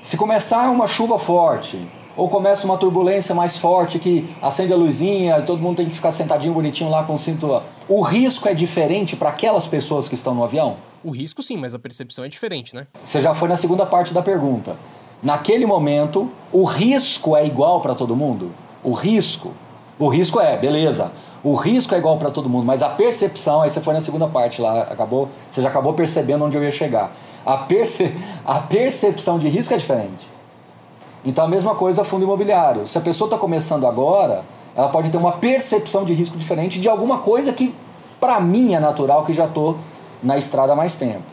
se 0.00 0.16
começar 0.16 0.70
uma 0.70 0.86
chuva 0.86 1.18
forte, 1.18 1.86
ou 2.16 2.28
começa 2.28 2.64
uma 2.64 2.76
turbulência 2.76 3.34
mais 3.34 3.56
forte 3.56 3.98
que 3.98 4.28
acende 4.42 4.72
a 4.72 4.76
luzinha 4.76 5.38
e 5.38 5.42
todo 5.42 5.62
mundo 5.62 5.76
tem 5.76 5.88
que 5.88 5.94
ficar 5.94 6.10
sentadinho 6.10 6.52
bonitinho 6.52 6.90
lá 6.90 7.04
com 7.04 7.14
o 7.14 7.18
cinto. 7.18 7.62
O 7.88 8.02
risco 8.02 8.48
é 8.48 8.54
diferente 8.54 9.14
para 9.14 9.28
aquelas 9.28 9.66
pessoas 9.68 10.08
que 10.08 10.14
estão 10.14 10.34
no 10.34 10.42
avião? 10.42 10.76
O 11.04 11.10
risco 11.10 11.42
sim, 11.44 11.56
mas 11.56 11.74
a 11.74 11.78
percepção 11.78 12.24
é 12.24 12.28
diferente, 12.28 12.74
né? 12.74 12.88
Você 13.04 13.20
já 13.20 13.34
foi 13.34 13.48
na 13.48 13.54
segunda 13.54 13.86
parte 13.86 14.12
da 14.12 14.20
pergunta. 14.20 14.76
Naquele 15.22 15.64
momento, 15.64 16.30
o 16.52 16.64
risco 16.64 17.36
é 17.36 17.46
igual 17.46 17.80
para 17.80 17.94
todo 17.94 18.16
mundo? 18.16 18.52
O 18.82 18.92
risco. 18.92 19.52
O 19.98 20.08
risco 20.08 20.40
é, 20.40 20.56
beleza. 20.56 21.10
O 21.42 21.54
risco 21.54 21.94
é 21.94 21.98
igual 21.98 22.16
para 22.18 22.30
todo 22.30 22.48
mundo, 22.48 22.64
mas 22.64 22.82
a 22.82 22.88
percepção, 22.88 23.62
aí 23.62 23.70
você 23.70 23.80
foi 23.80 23.94
na 23.94 24.00
segunda 24.00 24.26
parte 24.28 24.60
lá, 24.60 24.82
acabou, 24.82 25.28
você 25.50 25.60
já 25.60 25.68
acabou 25.68 25.92
percebendo 25.92 26.44
onde 26.44 26.56
eu 26.56 26.62
ia 26.62 26.70
chegar. 26.70 27.12
A, 27.44 27.56
perce, 27.58 28.14
a 28.44 28.60
percepção 28.60 29.38
de 29.38 29.48
risco 29.48 29.74
é 29.74 29.76
diferente. 29.76 30.28
Então 31.24 31.44
a 31.44 31.48
mesma 31.48 31.74
coisa 31.74 32.04
fundo 32.04 32.24
imobiliário. 32.24 32.86
Se 32.86 32.96
a 32.96 33.00
pessoa 33.00 33.26
está 33.26 33.36
começando 33.36 33.86
agora, 33.86 34.44
ela 34.74 34.88
pode 34.88 35.10
ter 35.10 35.16
uma 35.16 35.32
percepção 35.32 36.04
de 36.04 36.12
risco 36.12 36.36
diferente 36.36 36.80
de 36.80 36.88
alguma 36.88 37.18
coisa 37.18 37.52
que 37.52 37.74
para 38.20 38.40
mim 38.40 38.74
é 38.74 38.80
natural 38.80 39.24
que 39.24 39.32
já 39.32 39.46
estou 39.46 39.76
na 40.22 40.38
estrada 40.38 40.72
há 40.72 40.76
mais 40.76 40.94
tempo. 40.94 41.24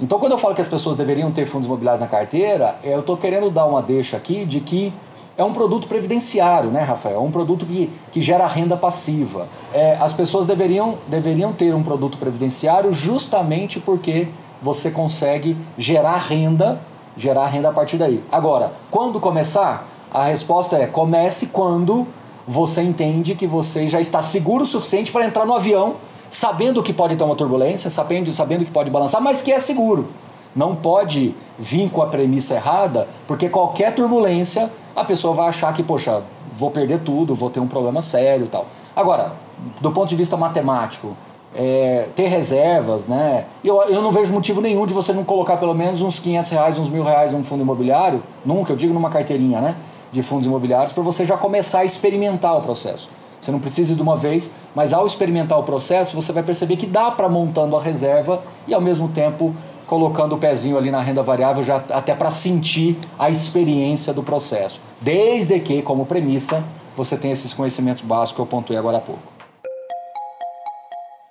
Então 0.00 0.18
quando 0.18 0.32
eu 0.32 0.38
falo 0.38 0.54
que 0.54 0.60
as 0.60 0.68
pessoas 0.68 0.96
deveriam 0.96 1.32
ter 1.32 1.46
fundos 1.46 1.66
imobiliários 1.66 2.00
na 2.00 2.06
carteira, 2.06 2.76
eu 2.82 3.00
estou 3.00 3.16
querendo 3.16 3.50
dar 3.50 3.66
uma 3.66 3.82
deixa 3.82 4.16
aqui 4.16 4.44
de 4.44 4.60
que 4.60 4.92
é 5.36 5.44
um 5.44 5.52
produto 5.52 5.88
previdenciário, 5.88 6.70
né, 6.70 6.82
Rafael? 6.82 7.16
É 7.16 7.20
um 7.20 7.30
produto 7.30 7.66
que, 7.66 7.90
que 8.12 8.22
gera 8.22 8.46
renda 8.46 8.76
passiva. 8.76 9.48
É, 9.72 9.96
as 10.00 10.12
pessoas 10.12 10.46
deveriam, 10.46 10.98
deveriam 11.08 11.52
ter 11.52 11.74
um 11.74 11.82
produto 11.82 12.18
previdenciário 12.18 12.92
justamente 12.92 13.80
porque 13.80 14.28
você 14.62 14.90
consegue 14.90 15.56
gerar 15.76 16.16
renda 16.16 16.80
gerar 17.16 17.46
renda 17.46 17.68
a 17.68 17.72
partir 17.72 17.96
daí. 17.96 18.22
Agora, 18.30 18.72
quando 18.90 19.20
começar? 19.20 19.88
A 20.12 20.24
resposta 20.24 20.76
é: 20.76 20.86
comece 20.86 21.46
quando 21.46 22.06
você 22.46 22.82
entende 22.82 23.34
que 23.34 23.46
você 23.46 23.88
já 23.88 24.00
está 24.00 24.22
seguro 24.22 24.64
o 24.64 24.66
suficiente 24.66 25.10
para 25.10 25.24
entrar 25.26 25.46
no 25.46 25.54
avião, 25.54 25.96
sabendo 26.30 26.82
que 26.82 26.92
pode 26.92 27.16
ter 27.16 27.24
uma 27.24 27.34
turbulência, 27.34 27.90
sabendo, 27.90 28.32
sabendo 28.32 28.64
que 28.64 28.70
pode 28.70 28.90
balançar, 28.90 29.20
mas 29.20 29.42
que 29.42 29.52
é 29.52 29.60
seguro. 29.60 30.08
Não 30.54 30.74
pode 30.74 31.34
vir 31.58 31.90
com 31.90 32.02
a 32.02 32.06
premissa 32.06 32.54
errada, 32.54 33.08
porque 33.26 33.48
qualquer 33.48 33.94
turbulência 33.94 34.70
a 34.94 35.04
pessoa 35.04 35.34
vai 35.34 35.48
achar 35.48 35.72
que, 35.74 35.82
poxa, 35.82 36.22
vou 36.56 36.70
perder 36.70 37.00
tudo, 37.00 37.34
vou 37.34 37.50
ter 37.50 37.60
um 37.60 37.66
problema 37.66 38.00
sério 38.00 38.46
tal. 38.46 38.66
Agora, 38.94 39.32
do 39.80 39.90
ponto 39.90 40.08
de 40.08 40.16
vista 40.16 40.36
matemático, 40.36 41.16
é, 41.54 42.08
ter 42.16 42.26
reservas, 42.26 43.06
né? 43.06 43.44
Eu, 43.62 43.80
eu 43.82 44.02
não 44.02 44.10
vejo 44.10 44.32
motivo 44.32 44.60
nenhum 44.60 44.86
de 44.86 44.92
você 44.92 45.12
não 45.12 45.24
colocar 45.24 45.56
pelo 45.56 45.74
menos 45.74 46.02
uns 46.02 46.18
500 46.18 46.50
reais, 46.50 46.78
uns 46.78 46.88
mil 46.88 47.04
reais 47.04 47.32
em 47.32 47.36
um 47.36 47.44
fundo 47.44 47.62
imobiliário, 47.62 48.22
nunca, 48.44 48.72
eu 48.72 48.76
digo 48.76 48.92
numa 48.92 49.10
carteirinha, 49.10 49.60
né? 49.60 49.76
De 50.12 50.22
fundos 50.22 50.46
imobiliários, 50.46 50.92
para 50.92 51.02
você 51.02 51.24
já 51.24 51.36
começar 51.36 51.80
a 51.80 51.84
experimentar 51.84 52.56
o 52.56 52.60
processo. 52.60 53.08
Você 53.40 53.52
não 53.52 53.60
precisa 53.60 53.94
de 53.94 54.00
uma 54.00 54.16
vez, 54.16 54.50
mas 54.74 54.92
ao 54.92 55.04
experimentar 55.06 55.58
o 55.58 55.62
processo, 55.62 56.16
você 56.16 56.32
vai 56.32 56.42
perceber 56.42 56.76
que 56.76 56.86
dá 56.86 57.10
para 57.10 57.28
montando 57.28 57.76
a 57.76 57.80
reserva 57.80 58.42
e 58.66 58.72
ao 58.72 58.80
mesmo 58.80 59.08
tempo 59.08 59.54
colocando 59.86 60.34
o 60.34 60.38
pezinho 60.38 60.76
ali 60.78 60.90
na 60.90 61.00
renda 61.00 61.22
variável 61.22 61.62
já 61.62 61.76
até 61.76 62.14
para 62.14 62.30
sentir 62.30 62.98
a 63.18 63.30
experiência 63.30 64.12
do 64.12 64.22
processo. 64.22 64.80
Desde 65.00 65.60
que, 65.60 65.82
como 65.82 66.06
premissa, 66.06 66.64
você 66.96 67.16
tem 67.16 67.30
esses 67.30 67.52
conhecimentos 67.52 68.02
básicos 68.02 68.36
que 68.36 68.40
eu 68.40 68.46
pontuei 68.46 68.78
agora 68.78 68.98
há 68.98 69.00
pouco. 69.00 69.22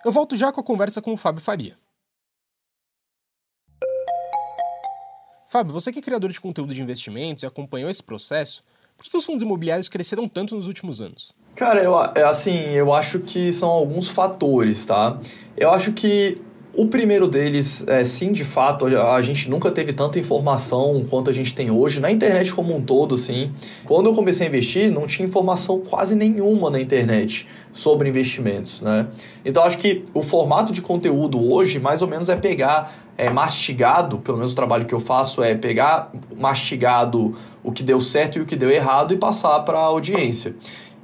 Eu 0.06 0.12
volto 0.12 0.36
já 0.36 0.52
com 0.52 0.60
a 0.60 0.64
conversa 0.64 1.02
com 1.02 1.14
o 1.14 1.18
Fábio 1.18 1.42
Faria. 1.42 1.78
Fábio, 5.48 5.72
você 5.72 5.94
que 5.94 6.00
é 6.00 6.02
criador 6.02 6.32
de 6.32 6.42
conteúdo 6.42 6.74
de 6.74 6.82
investimentos 6.82 7.44
e 7.44 7.46
acompanhou 7.46 7.90
esse 7.90 8.02
processo, 8.02 8.62
por 8.98 9.06
que 9.06 9.16
os 9.16 9.24
fundos 9.24 9.44
imobiliários 9.44 9.88
cresceram 9.88 10.28
tanto 10.28 10.56
nos 10.56 10.68
últimos 10.68 11.00
anos? 11.00 11.32
Cara, 11.56 11.84
eu, 11.84 11.94
é 12.16 12.24
assim, 12.24 12.70
eu 12.72 12.92
acho 12.92 13.20
que 13.20 13.54
são 13.54 13.70
alguns 13.70 14.10
fatores, 14.10 14.84
tá? 14.86 15.18
Eu 15.56 15.70
acho 15.70 15.94
que 15.94 16.42
o 16.76 16.88
primeiro 16.88 17.28
deles, 17.28 17.84
é, 17.88 18.04
sim, 18.04 18.32
de 18.32 18.44
fato, 18.44 18.86
a, 18.86 19.22
gente 19.22 19.48
nunca 19.48 19.70
teve 19.70 19.94
tanta 19.94 20.18
informação 20.18 21.06
quanto 21.08 21.30
a 21.30 21.34
gente 21.34 21.54
tem 21.54 21.70
hoje, 21.70 22.00
na 22.00 22.12
internet 22.12 22.52
como 22.52 22.76
um 22.76 22.82
todo, 22.82 23.16
sim. 23.16 23.52
Quando 23.86 24.10
eu 24.10 24.14
comecei 24.16 24.48
a 24.48 24.50
investir, 24.50 24.92
não 24.92 25.06
tinha 25.06 25.28
informação 25.28 25.82
quase 25.82 26.16
nenhuma 26.16 26.72
na 26.72 26.82
internet 26.82 27.48
sobre 27.72 28.10
investimentos, 28.10 28.82
né? 28.82 29.06
Então, 29.46 29.64
acho 29.64 29.78
que 29.78 30.04
o 30.16 30.24
formato 30.24 30.74
de 30.74 30.82
conteúdo 30.82 31.40
hoje, 31.54 31.80
mais 31.80 32.02
ou 32.02 32.08
menos, 32.08 32.28
é 32.28 32.36
pegar 32.36 32.92
é, 33.16 33.30
mastigado, 33.30 34.18
pelo 34.18 34.38
menos 34.38 34.54
o 34.54 34.56
trabalho 34.56 34.86
que 34.86 34.96
eu 34.96 35.00
faço 35.00 35.44
é 35.44 35.54
pegar 35.54 36.12
mastigado 36.36 37.36
o 37.64 37.72
que 37.72 37.84
deu 37.84 38.00
certo 38.00 38.40
e 38.40 38.42
o 38.42 38.46
que 38.48 38.56
deu 38.56 38.72
errado 38.72 39.14
e 39.14 39.18
passar 39.18 39.60
para 39.60 39.78
a 39.78 39.84
audiência. 39.84 40.56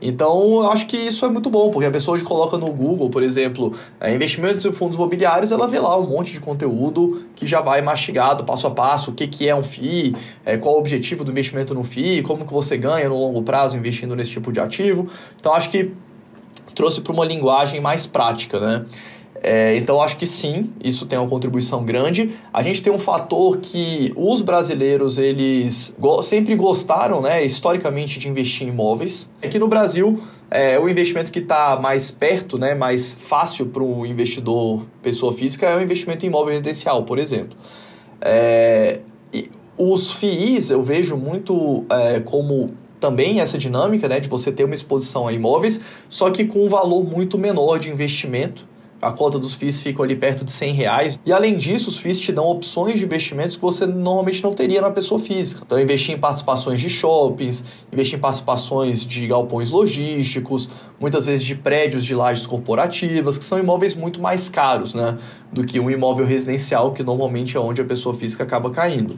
Então, 0.02 0.62
eu 0.62 0.72
acho 0.72 0.88
que 0.88 0.96
isso 0.96 1.26
é 1.26 1.30
muito 1.30 1.50
bom, 1.50 1.70
porque 1.70 1.86
a 1.86 1.92
pessoa 1.92 2.16
hoje 2.16 2.24
coloca 2.24 2.58
no 2.58 2.72
Google, 2.72 3.10
por 3.10 3.22
exemplo, 3.22 3.76
é, 4.00 4.14
investimentos 4.14 4.64
em 4.64 4.72
fundos 4.72 4.96
imobiliários, 4.96 5.52
ela 5.52 5.68
vê 5.68 5.80
lá 5.80 6.00
um 6.00 6.08
monte 6.08 6.32
de 6.32 6.40
conteúdo 6.40 7.24
que 7.36 7.46
já 7.46 7.60
vai 7.60 7.82
mastigado, 7.82 8.46
passo 8.46 8.68
a 8.68 8.72
passo, 8.72 9.12
o 9.12 9.14
que, 9.14 9.28
que 9.28 9.50
é 9.50 9.54
um 9.54 9.64
FII, 9.64 10.16
é, 10.46 10.58
qual 10.58 10.76
o 10.76 10.80
objetivo 10.80 11.26
do 11.26 11.32
investimento 11.32 11.74
no 11.74 11.84
FII, 11.84 12.22
como 12.22 12.46
que 12.46 12.54
você 12.54 12.78
ganha 12.78 13.10
no 13.10 13.18
longo 13.18 13.42
prazo 13.42 13.78
investindo 13.78 14.16
nesse 14.16 14.32
tipo 14.32 14.54
de 14.54 14.60
ativo. 14.62 15.08
Então, 15.38 15.54
acho 15.54 15.70
que 15.70 15.92
trouxe 16.74 17.02
para 17.02 17.12
uma 17.12 17.26
linguagem 17.26 17.82
mais 17.82 18.08
prática, 18.08 18.58
né? 18.58 18.86
É, 19.42 19.76
então 19.78 20.02
acho 20.02 20.18
que 20.18 20.28
sim, 20.28 20.70
isso 20.84 21.06
tem 21.06 21.18
uma 21.18 21.28
contribuição 21.30 21.84
grande. 21.84 22.32
A 22.52 22.62
gente 22.62 22.82
tem 22.82 22.92
um 22.92 23.00
fator 23.00 23.58
que 23.58 24.12
os 24.16 24.42
brasileiros 24.42 25.18
eles 25.18 25.96
go 25.98 26.22
sempre 26.22 26.56
gostaram, 26.56 27.22
né, 27.22 27.44
historicamente, 27.44 28.20
de 28.20 28.28
investir 28.28 28.68
em 28.68 28.72
imóveis. 28.72 29.30
Aqui 29.42 29.58
no 29.58 29.68
Brasil 29.68 30.20
é, 30.52 30.80
o 30.80 30.90
investimento 30.90 31.32
que 31.32 31.40
está 31.40 31.80
mais 31.80 32.12
perto, 32.12 32.58
né, 32.58 32.74
mais 32.74 33.14
fácil 33.14 33.68
para 33.68 33.84
o 33.84 34.06
investidor 34.06 34.86
pessoa 35.02 35.32
física 35.32 35.68
é 35.68 35.78
o 35.78 35.82
investimento 35.82 36.26
em 36.26 36.30
imóvel 36.30 36.54
residencial, 36.54 37.04
por 37.04 37.20
exemplo. 37.20 37.58
É, 38.20 39.00
os 39.78 40.12
FIIs 40.12 40.72
eu 40.72 40.84
vejo 40.84 41.16
muito 41.16 41.86
é, 41.90 42.20
como 42.20 42.72
também 43.00 43.40
essa 43.40 43.58
dinâmica 43.58 44.10
né, 44.10 44.20
de 44.20 44.28
você 44.28 44.52
ter 44.52 44.66
uma 44.66 44.76
exposição 44.76 45.28
a 45.28 45.32
imóveis, 45.32 45.80
só 46.10 46.30
que 46.30 46.44
com 46.44 46.66
um 46.66 46.68
valor 46.68 47.04
muito 47.04 47.38
menor 47.38 47.80
de 47.80 47.90
investimento 47.90 48.68
a 49.02 49.12
cota 49.12 49.40
dos 49.40 49.54
FIIs 49.54 49.82
fica 49.82 50.04
ali 50.04 50.16
perto 50.16 50.44
de 50.44 50.52
100 50.52 50.74
reais. 50.74 51.20
E 51.26 51.32
além 51.32 51.56
disso, 51.56 51.90
os 51.90 51.98
FIIs 51.98 52.20
te 52.20 52.32
dão 52.32 52.46
opções 52.46 53.00
de 53.00 53.06
investimentos 53.06 53.56
que 53.56 53.62
você 53.62 53.86
normalmente 53.86 54.44
não 54.44 54.54
teria 54.54 54.82
na 54.82 54.92
pessoa 54.92 55.20
física. 55.20 55.62
Então, 55.66 55.80
investir 55.80 56.16
em 56.16 56.20
participações 56.20 56.82
de 56.82 56.90
shoppings, 56.90 57.64
investir 57.92 58.18
em 58.18 58.22
participações 58.22 59.06
de 59.06 59.28
galpões 59.28 59.72
logísticos, 59.72 60.70
muitas 61.00 61.26
vezes 61.26 61.46
de 61.46 61.56
prédios 61.56 62.04
de 62.04 62.14
lajes 62.14 62.46
corporativas, 62.46 63.38
que 63.38 63.46
são 63.46 63.58
imóveis 63.58 63.96
muito 63.96 64.22
mais 64.22 64.50
caros 64.50 64.94
né, 64.94 65.18
do 65.52 65.64
que 65.64 65.80
um 65.80 65.90
imóvel 65.90 66.26
residencial, 66.26 66.92
que 66.92 67.04
normalmente 67.04 67.56
é 67.56 67.60
onde 67.60 67.82
a 67.82 67.86
pessoa 67.86 68.14
física 68.14 68.44
acaba 68.44 68.70
caindo. 68.70 69.18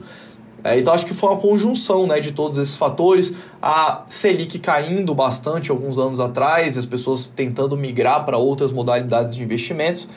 É, 0.64 0.78
então 0.78 0.94
acho 0.94 1.04
que 1.04 1.14
foi 1.14 1.30
uma 1.30 1.40
conjunção 1.40 2.06
né, 2.06 2.20
de 2.20 2.32
todos 2.32 2.58
esses 2.58 2.76
fatores. 2.76 3.32
A 3.60 4.04
Selic 4.06 4.58
caindo 4.58 5.14
bastante 5.14 5.70
alguns 5.70 5.98
anos 5.98 6.20
atrás, 6.20 6.78
as 6.78 6.86
pessoas 6.86 7.28
tentando 7.28 7.76
migrar 7.76 8.24
para 8.24 8.38
outras 8.38 8.70
modalidades 8.70 9.36
de 9.36 9.42
investimentos. 9.42 10.08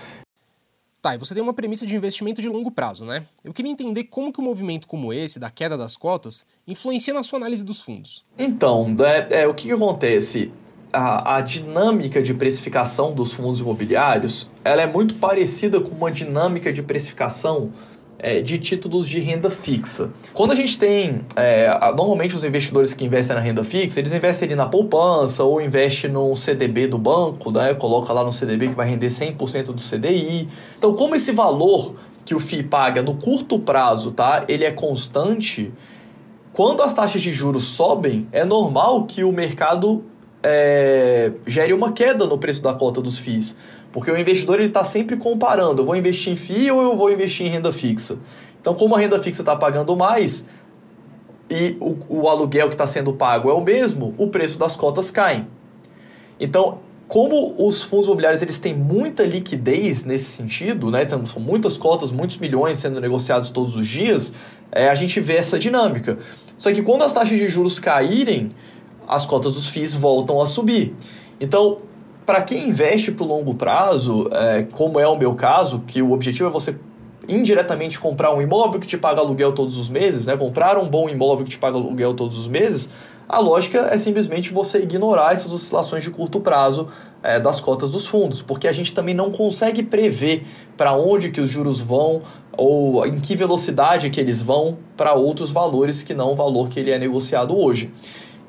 Tá, 1.05 1.13
e 1.13 1.19
você 1.19 1.35
tem 1.35 1.43
uma 1.43 1.53
premissa 1.53 1.85
de 1.85 1.95
investimento 1.95 2.41
de 2.41 2.49
longo 2.49 2.71
prazo, 2.71 3.05
né? 3.05 3.25
Eu 3.43 3.53
queria 3.53 3.71
entender 3.71 4.05
como 4.05 4.33
que 4.33 4.41
um 4.41 4.43
movimento 4.43 4.87
como 4.87 5.13
esse, 5.13 5.37
da 5.37 5.51
queda 5.51 5.77
das 5.77 5.95
cotas, 5.95 6.43
influencia 6.67 7.13
na 7.13 7.21
sua 7.21 7.37
análise 7.37 7.63
dos 7.63 7.79
fundos. 7.79 8.23
Então, 8.39 8.95
é, 8.99 9.43
é 9.43 9.47
o 9.47 9.53
que, 9.53 9.67
que 9.67 9.71
acontece? 9.71 10.51
A, 10.91 11.35
a, 11.35 11.41
dinâmica 11.41 12.23
de 12.23 12.33
precificação 12.33 13.13
dos 13.13 13.33
fundos 13.33 13.59
imobiliários 13.59 14.47
ela 14.63 14.81
é 14.81 14.87
muito 14.87 15.13
parecida 15.15 15.79
com 15.79 15.89
uma 15.89 16.09
dinâmica 16.09 16.73
de 16.73 16.81
precificação 16.81 17.71
é, 18.17 18.41
de 18.41 18.57
títulos 18.57 19.07
de 19.07 19.19
renda 19.19 19.49
fixa. 19.49 20.09
Quando 20.33 20.51
a 20.51 20.55
gente 20.55 20.77
tem, 20.77 21.21
é, 21.35 21.69
normalmente 21.95 22.35
os 22.35 22.43
investidores 22.43 22.93
que 22.93 23.05
investem 23.05 23.35
na 23.35 23.41
renda 23.41 23.63
fixa, 23.63 23.99
eles 23.99 24.13
investem 24.13 24.47
ali 24.47 24.55
na 24.55 24.65
poupança 24.65 25.43
ou 25.43 25.61
investem 25.61 26.09
no 26.09 26.35
CDB 26.35 26.87
do 26.87 26.97
banco, 26.97 27.51
né? 27.51 27.73
coloca 27.73 28.11
lá 28.13 28.23
no 28.23 28.33
CDB 28.33 28.69
que 28.69 28.75
vai 28.75 28.87
render 28.87 29.07
100% 29.07 29.65
do 29.65 29.81
CDI. 29.81 30.47
Então, 30.77 30.93
como 30.93 31.15
esse 31.15 31.31
valor 31.31 31.95
que 32.25 32.33
o 32.33 32.39
FII 32.39 32.63
paga 32.63 33.03
no 33.03 33.13
curto 33.15 33.59
prazo, 33.59 34.11
tá? 34.11 34.43
Ele 34.47 34.65
é 34.65 34.71
constante. 34.71 35.71
Quando 36.51 36.81
as 36.81 36.91
taxas 36.91 37.21
de 37.21 37.31
juros 37.31 37.65
sobem, 37.65 38.27
é 38.31 38.43
normal 38.43 39.05
que 39.05 39.23
o 39.23 39.31
mercado 39.31 40.03
é, 40.41 41.31
gere 41.45 41.73
uma 41.73 41.91
queda 41.91 42.25
no 42.25 42.37
preço 42.37 42.63
da 42.63 42.73
cota 42.73 43.01
dos 43.01 43.19
FIIs. 43.19 43.55
Porque 43.95 44.11
o 44.11 44.17
investidor 44.17 44.59
está 44.59 44.83
sempre 44.83 45.15
comparando, 45.15 45.81
eu 45.81 45.85
vou 45.85 45.95
investir 45.95 46.33
em 46.33 46.35
FII 46.35 46.69
ou 46.69 46.81
eu 46.81 46.97
vou 46.97 47.09
investir 47.09 47.47
em 47.47 47.49
renda 47.49 47.71
fixa. 47.71 48.17
Então, 48.59 48.73
como 48.73 48.93
a 48.93 48.99
renda 48.99 49.17
fixa 49.21 49.41
está 49.41 49.55
pagando 49.55 49.95
mais 49.95 50.45
e 51.49 51.77
o, 51.79 51.95
o 52.09 52.27
aluguel 52.27 52.67
que 52.67 52.73
está 52.73 52.85
sendo 52.85 53.13
pago 53.13 53.49
é 53.49 53.53
o 53.53 53.61
mesmo, 53.61 54.13
o 54.17 54.27
preço 54.27 54.59
das 54.59 54.75
cotas 54.75 55.09
cai. 55.11 55.47
Então, 56.37 56.79
como 57.07 57.55
os 57.65 57.83
fundos 57.83 58.07
imobiliários 58.07 58.41
eles 58.41 58.59
têm 58.59 58.75
muita 58.75 59.23
liquidez 59.23 60.03
nesse 60.03 60.25
sentido, 60.25 60.91
né? 60.91 61.03
Então, 61.03 61.25
são 61.25 61.41
muitas 61.41 61.77
cotas, 61.77 62.11
muitos 62.11 62.35
milhões 62.35 62.79
sendo 62.79 62.99
negociados 62.99 63.49
todos 63.49 63.77
os 63.77 63.87
dias, 63.87 64.33
é, 64.73 64.89
a 64.89 64.95
gente 64.95 65.21
vê 65.21 65.37
essa 65.37 65.57
dinâmica. 65.57 66.17
Só 66.57 66.69
que 66.73 66.81
quando 66.81 67.03
as 67.03 67.13
taxas 67.13 67.39
de 67.39 67.47
juros 67.47 67.79
caírem, 67.79 68.51
as 69.07 69.25
cotas 69.25 69.53
dos 69.53 69.69
FIIs 69.69 69.95
voltam 69.95 70.41
a 70.41 70.45
subir. 70.45 70.93
Então, 71.39 71.77
para 72.25 72.41
quem 72.41 72.69
investe 72.69 73.11
para 73.11 73.23
o 73.23 73.27
longo 73.27 73.53
prazo, 73.53 74.27
é, 74.31 74.63
como 74.73 74.99
é 74.99 75.07
o 75.07 75.15
meu 75.15 75.35
caso, 75.35 75.83
que 75.85 76.01
o 76.01 76.11
objetivo 76.11 76.49
é 76.49 76.51
você 76.51 76.75
indiretamente 77.27 77.99
comprar 77.99 78.33
um 78.33 78.41
imóvel 78.41 78.79
que 78.79 78.87
te 78.87 78.97
paga 78.97 79.19
aluguel 79.19 79.51
todos 79.53 79.77
os 79.77 79.89
meses, 79.89 80.27
né? 80.27 80.37
comprar 80.37 80.77
um 80.77 80.87
bom 80.87 81.09
imóvel 81.09 81.43
que 81.43 81.51
te 81.51 81.57
paga 81.57 81.77
aluguel 81.77 82.13
todos 82.13 82.37
os 82.37 82.47
meses, 82.47 82.89
a 83.27 83.39
lógica 83.39 83.89
é 83.91 83.97
simplesmente 83.97 84.53
você 84.53 84.79
ignorar 84.79 85.33
essas 85.33 85.51
oscilações 85.51 86.03
de 86.03 86.11
curto 86.11 86.39
prazo 86.39 86.87
é, 87.23 87.39
das 87.39 87.59
cotas 87.59 87.89
dos 87.89 88.05
fundos, 88.05 88.41
porque 88.41 88.67
a 88.67 88.71
gente 88.71 88.93
também 88.93 89.15
não 89.15 89.31
consegue 89.31 89.81
prever 89.81 90.45
para 90.77 90.93
onde 90.93 91.31
que 91.31 91.41
os 91.41 91.49
juros 91.49 91.81
vão 91.81 92.21
ou 92.55 93.05
em 93.05 93.19
que 93.19 93.35
velocidade 93.35 94.09
que 94.11 94.21
eles 94.21 94.41
vão 94.41 94.77
para 94.95 95.13
outros 95.13 95.51
valores 95.51 96.03
que 96.03 96.13
não 96.13 96.33
o 96.33 96.35
valor 96.35 96.69
que 96.69 96.79
ele 96.79 96.91
é 96.91 96.99
negociado 96.99 97.57
hoje. 97.57 97.91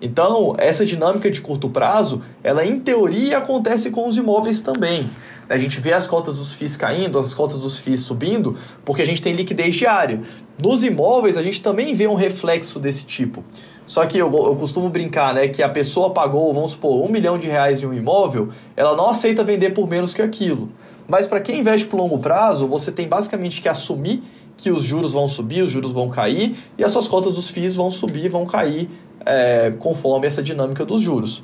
Então, 0.01 0.55
essa 0.59 0.85
dinâmica 0.85 1.31
de 1.31 1.41
curto 1.41 1.71
prazo, 1.71 2.23
ela 2.45 2.65
em 2.65 2.79
teoria 2.79 3.39
acontece 3.39 3.91
com 3.91 4.07
os 4.07 4.17
imóveis 4.17 4.61
também. 4.61 5.09
A 5.49 5.57
gente 5.57 5.81
vê 5.81 5.93
as 5.93 6.07
cotas 6.07 6.37
dos 6.37 6.53
FIIs 6.53 6.77
caindo, 6.77 7.19
as 7.19 7.33
cotas 7.33 7.59
dos 7.59 7.79
FIIs 7.79 8.01
subindo, 8.01 8.59
porque 8.85 9.01
a 9.01 9.07
gente 9.07 9.23
tem 9.23 9.33
liquidez 9.33 9.75
diária. 9.75 10.21
Nos 10.63 10.83
imóveis, 10.83 11.37
a 11.37 11.43
gente 11.43 11.63
também 11.63 11.95
vê 11.95 12.07
um 12.07 12.15
reflexo 12.15 12.79
desse 12.79 13.05
tipo. 13.05 13.43
Só 13.87 14.05
que 14.05 14.19
eu, 14.19 14.27
eu 14.27 14.57
costumo 14.57 14.91
brincar, 14.91 15.33
né, 15.33 15.47
que 15.47 15.63
a 15.63 15.69
pessoa 15.69 16.11
pagou, 16.11 16.53
vamos 16.53 16.73
supor, 16.73 17.05
um 17.05 17.09
milhão 17.09 17.39
de 17.39 17.47
reais 17.47 17.81
em 17.83 17.87
um 17.87 17.95
imóvel, 17.95 18.49
ela 18.77 18.97
não 18.97 19.09
aceita 19.09 19.45
vender 19.45 19.71
por 19.71 19.89
menos 19.89 20.13
que 20.13 20.21
aquilo. 20.21 20.69
Mas 21.09 21.29
para 21.29 21.41
quem 21.41 21.61
investe 21.61 21.87
por 21.87 21.97
longo 21.97 22.19
prazo, 22.19 22.67
você 22.67 22.91
tem 22.91 23.07
basicamente 23.07 23.63
que 23.63 23.69
assumir 23.69 24.23
que 24.57 24.71
os 24.71 24.83
juros 24.83 25.13
vão 25.13 25.29
subir, 25.29 25.63
os 25.63 25.71
juros 25.71 25.93
vão 25.93 26.09
cair 26.09 26.57
e 26.77 26.83
as 26.83 26.91
suas 26.91 27.07
cotas 27.07 27.35
dos 27.35 27.49
FIIs 27.49 27.75
vão 27.75 27.91
subir, 27.91 28.29
vão 28.29 28.47
cair 28.47 28.89
é, 29.25 29.73
conforme 29.79 30.27
essa 30.27 30.43
dinâmica 30.43 30.85
dos 30.85 31.01
juros. 31.01 31.43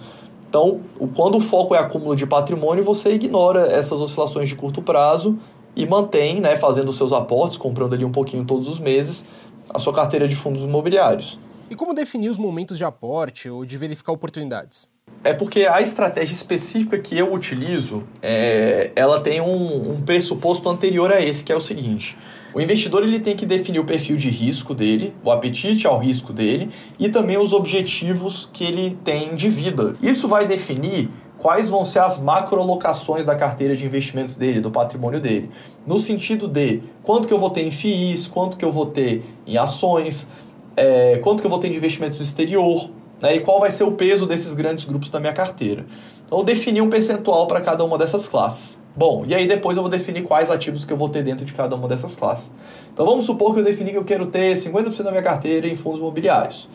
Então, 0.49 0.81
quando 1.17 1.39
o 1.39 1.41
foco 1.41 1.75
é 1.75 1.79
acúmulo 1.79 2.15
de 2.15 2.27
patrimônio, 2.27 2.85
você 2.85 3.15
ignora 3.15 3.73
essas 3.73 4.01
oscilações 4.01 4.49
de 4.49 4.55
curto 4.55 4.83
prazo 4.83 5.39
e 5.75 5.87
mantém, 5.87 6.41
né, 6.41 6.57
fazendo 6.57 6.93
seus 6.93 7.13
aportes, 7.13 7.57
comprando 7.57 7.95
ali 7.95 8.05
um 8.05 8.13
pouquinho 8.13 8.45
todos 8.45 8.69
os 8.69 8.79
meses, 8.79 9.25
a 9.71 9.79
sua 9.79 9.95
carteira 9.95 10.29
de 10.29 10.37
fundos 10.37 10.63
imobiliários. 10.63 11.41
E 11.71 11.75
como 11.75 11.95
definir 11.95 12.29
os 12.29 12.37
momentos 12.37 12.77
de 12.77 12.85
aporte 12.85 13.49
ou 13.49 13.65
de 13.65 13.79
verificar 13.79 14.13
oportunidades? 14.13 14.87
É 15.25 15.33
porque 15.33 15.65
a 15.65 15.81
estratégia 15.81 16.35
específica 16.35 16.99
que 16.99 17.17
eu 17.17 17.33
utilizo, 17.33 18.03
é, 18.21 18.91
ela 18.95 19.21
tem 19.21 19.41
um, 19.41 19.93
um 19.93 20.03
pressuposto 20.03 20.69
anterior 20.69 21.11
a 21.11 21.21
esse, 21.21 21.43
que 21.43 21.51
é 21.51 21.57
o 21.57 21.61
seguinte. 21.61 22.19
O 22.55 22.61
investidor 22.61 23.03
ele 23.03 23.19
tem 23.19 23.35
que 23.35 23.47
definir 23.47 23.79
o 23.79 23.85
perfil 23.85 24.17
de 24.17 24.29
risco 24.29 24.75
dele, 24.75 25.15
o 25.25 25.31
apetite 25.31 25.87
ao 25.87 25.99
risco 25.99 26.33
dele 26.33 26.69
e 26.99 27.09
também 27.09 27.39
os 27.39 27.53
objetivos 27.53 28.49
que 28.53 28.65
ele 28.65 28.99
tem 29.03 29.35
de 29.35 29.49
vida. 29.49 29.95
Isso 30.03 30.29
vai 30.29 30.47
definir 30.47 31.09
quais 31.39 31.69
vão 31.69 31.85
ser 31.85 32.01
as 32.01 32.19
macroalocações 32.19 33.25
da 33.25 33.35
carteira 33.35 33.75
de 33.75 33.85
investimentos 33.85 34.37
dele, 34.37 34.61
do 34.61 34.71
patrimônio 34.71 35.21
dele. 35.21 35.51
No 35.87 35.99
sentido 35.99 36.47
de 36.47 36.83
quanto 37.03 37.27
que 37.27 37.35
eu 37.35 37.39
vou 37.39 37.51
ter 37.51 37.63
em 37.63 37.71
FIIs, 37.71 38.29
quanto 38.29 38.57
que 38.57 38.65
eu 38.65 38.71
vou 38.71 38.87
ter 38.87 39.25
em 39.47 39.57
ações, 39.57 40.29
é, 40.77 41.19
quanto 41.19 41.41
que 41.41 41.47
eu 41.47 41.51
vou 41.51 41.59
ter 41.59 41.71
de 41.71 41.77
investimentos 41.77 42.19
no 42.19 42.25
exterior, 42.25 42.91
né, 43.21 43.37
e 43.37 43.41
qual 43.41 43.61
vai 43.61 43.71
ser 43.71 43.85
o 43.85 43.93
peso 43.93 44.27
desses 44.27 44.53
grandes 44.53 44.85
grupos 44.85 45.09
da 45.09 45.19
minha 45.19 45.33
carteira. 45.33 45.87
Então, 46.27 46.39
eu 46.39 46.45
defini 46.45 46.81
um 46.81 46.91
percentual 46.91 47.47
para 47.47 47.61
cada 47.61 47.85
uma 47.85 47.97
dessas 47.97 48.29
classes. 48.29 48.82
Bom, 48.95 49.25
e 49.27 49.35
aí 49.35 49.47
depois 49.47 49.77
eu 49.77 49.83
vou 49.83 49.91
definir 49.91 50.23
quais 50.23 50.51
ativos 50.51 50.85
que 50.85 50.93
eu 50.93 50.97
vou 50.97 51.09
ter 51.09 51.23
dentro 51.23 51.47
de 51.47 51.55
cada 51.55 51.75
uma 51.75 51.89
dessas 51.89 52.15
classes. 52.15 52.53
Então 52.93 53.07
vamos 53.07 53.25
supor 53.25 53.55
que 53.55 53.61
eu 53.61 53.65
defini 53.65 53.91
que 53.91 53.97
eu 53.97 54.05
quero 54.05 54.27
ter 54.27 54.55
50% 54.55 55.03
da 55.03 55.11
minha 55.11 55.23
carteira 55.23 55.67
em 55.67 55.75
fundos 55.75 56.01
imobiliários. 56.01 56.69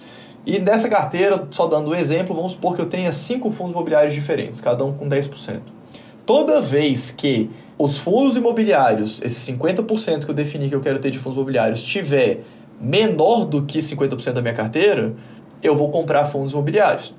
E 0.44 0.58
dessa 0.60 0.90
carteira, 0.90 1.48
só 1.52 1.68
dando 1.68 1.92
um 1.92 1.96
exemplo, 1.96 2.36
vamos 2.36 2.54
supor 2.54 2.76
que 2.76 2.82
eu 2.82 2.88
tenha 2.88 3.12
cinco 3.12 3.52
fundos 3.52 3.74
imobiliários 3.74 4.14
diferentes, 4.14 4.60
cada 4.60 4.84
um 4.84 4.94
com 4.94 5.08
10%. 5.08 5.60
Toda 6.26 6.60
vez 6.60 7.12
que 7.12 7.50
os 7.78 7.98
fundos 7.98 8.36
imobiliários, 8.36 9.22
esses 9.22 9.48
50% 9.54 10.26
que 10.26 10.32
eu 10.32 10.36
defini 10.36 10.70
que 10.70 10.76
eu 10.76 10.82
quero 10.82 11.00
ter 11.00 11.12
de 11.12 11.20
fundos 11.20 11.36
imobiliários, 11.36 11.84
tiver 11.84 12.44
menor 12.82 13.46
do 13.46 13.64
que 13.64 13.80
50% 13.80 14.34
da 14.34 14.42
minha 14.42 14.54
carteira, 14.54 15.14
eu 15.62 15.76
vou 15.76 15.92
comprar 15.92 16.26
fundos 16.26 16.54
imobiliários. 16.54 17.14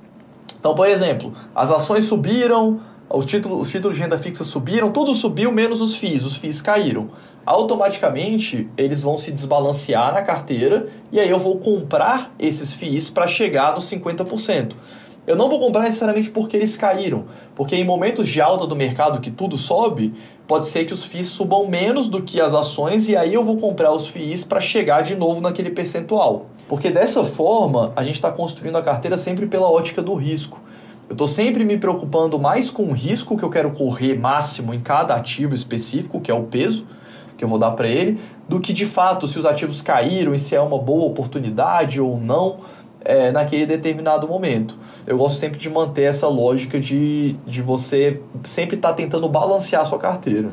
Então, 0.59 0.75
por 0.75 0.89
exemplo, 0.89 1.33
as 1.55 1.71
ações 1.71 2.05
subiram, 2.05 2.81
os 3.11 3.25
títulos, 3.25 3.61
os 3.61 3.71
títulos 3.71 3.97
de 3.97 4.03
renda 4.03 4.19
fixa 4.19 4.45
subiram, 4.45 4.93
tudo 4.93 5.15
subiu 5.15 5.51
menos 5.51 5.81
os 5.81 5.97
FIIs, 5.97 6.25
os 6.25 6.37
FIIs 6.37 6.61
caíram. 6.61 7.11
Automaticamente 7.47 8.69
eles 8.77 9.03
vão 9.03 9.17
se 9.17 9.33
desbalancear 9.33 10.13
na 10.13 10.23
carteira 10.23 10.89
e 11.11 11.19
aí 11.19 11.31
eu 11.31 11.39
vou 11.39 11.59
comprar 11.59 12.35
esses 12.39 12.75
FIIs 12.75 13.09
para 13.09 13.27
chegar 13.27 13.75
nos 13.75 13.85
50%. 13.85 14.75
Eu 15.27 15.37
não 15.37 15.49
vou 15.51 15.59
comprar 15.59 15.83
necessariamente 15.83 16.31
porque 16.31 16.57
eles 16.57 16.75
caíram, 16.77 17.27
porque 17.55 17.77
em 17.77 17.85
momentos 17.85 18.27
de 18.27 18.41
alta 18.41 18.67
do 18.67 18.75
mercado 18.75 19.21
que 19.21 19.31
tudo 19.31 19.59
sobe, 19.59 20.15
pode 20.47 20.67
ser 20.67 20.87
que 20.87 20.93
os 20.95 21.05
FIIs 21.05 21.27
subam 21.27 21.69
menos 21.69 22.09
do 22.09 22.23
que 22.23 22.41
as 22.41 22.55
ações 22.55 23.09
e 23.09 23.17
aí 23.17 23.35
eu 23.35 23.45
vou 23.45 23.59
comprar 23.59 23.93
os 23.93 24.07
FIIs 24.07 24.45
para 24.45 24.59
chegar 24.59 25.03
de 25.03 25.15
novo 25.15 25.43
naquele 25.43 25.69
percentual. 25.69 26.47
Porque 26.67 26.91
dessa 26.91 27.25
forma, 27.25 27.93
a 27.95 28.03
gente 28.03 28.15
está 28.15 28.33
construindo 28.33 28.77
a 28.77 28.83
carteira 28.83 29.19
sempre 29.19 29.47
pela 29.47 29.71
ótica 29.71 30.01
do 30.01 30.15
risco. 30.15 30.61
Eu 31.09 31.13
estou 31.13 31.27
sempre 31.27 31.65
me 31.65 31.79
preocupando 31.79 32.39
mais 32.39 32.71
com 32.71 32.85
o 32.85 32.93
risco 32.93 33.37
que 33.37 33.43
eu 33.43 33.49
quero 33.49 33.71
correr 33.71 34.19
máximo 34.19 34.75
em 34.75 34.81
cada 34.81 35.15
ativo 35.15 35.55
específico, 35.55 36.21
que 36.21 36.31
é 36.31 36.35
o 36.35 36.45
peso 36.45 36.87
que 37.37 37.45
eu 37.45 37.49
vou 37.49 37.59
dar 37.59 37.71
para 37.71 37.89
ele, 37.89 38.21
do 38.49 38.59
que 38.59 38.73
de 38.73 38.85
fato 38.85 39.27
se 39.27 39.39
os 39.39 39.47
ativos 39.47 39.81
caíram 39.81 40.35
e 40.35 40.39
se 40.39 40.57
é 40.57 40.61
uma 40.61 40.77
boa 40.77 41.05
oportunidade 41.05 42.01
ou 42.01 42.21
não 42.21 42.57
é, 43.01 43.31
naquele 43.31 43.65
determinado 43.65 44.27
momento. 44.27 44.77
Eu 45.07 45.17
gosto 45.17 45.39
sempre 45.39 45.59
de 45.59 45.71
manter 45.71 46.03
essa 46.03 46.27
lógica 46.27 46.81
de, 46.81 47.37
de 47.47 47.63
você 47.63 48.21
sempre 48.43 48.77
estar 48.77 48.89
tá 48.89 48.95
tentando 48.95 49.29
balancear 49.29 49.83
a 49.83 49.85
sua 49.85 49.99
carteira. 49.99 50.51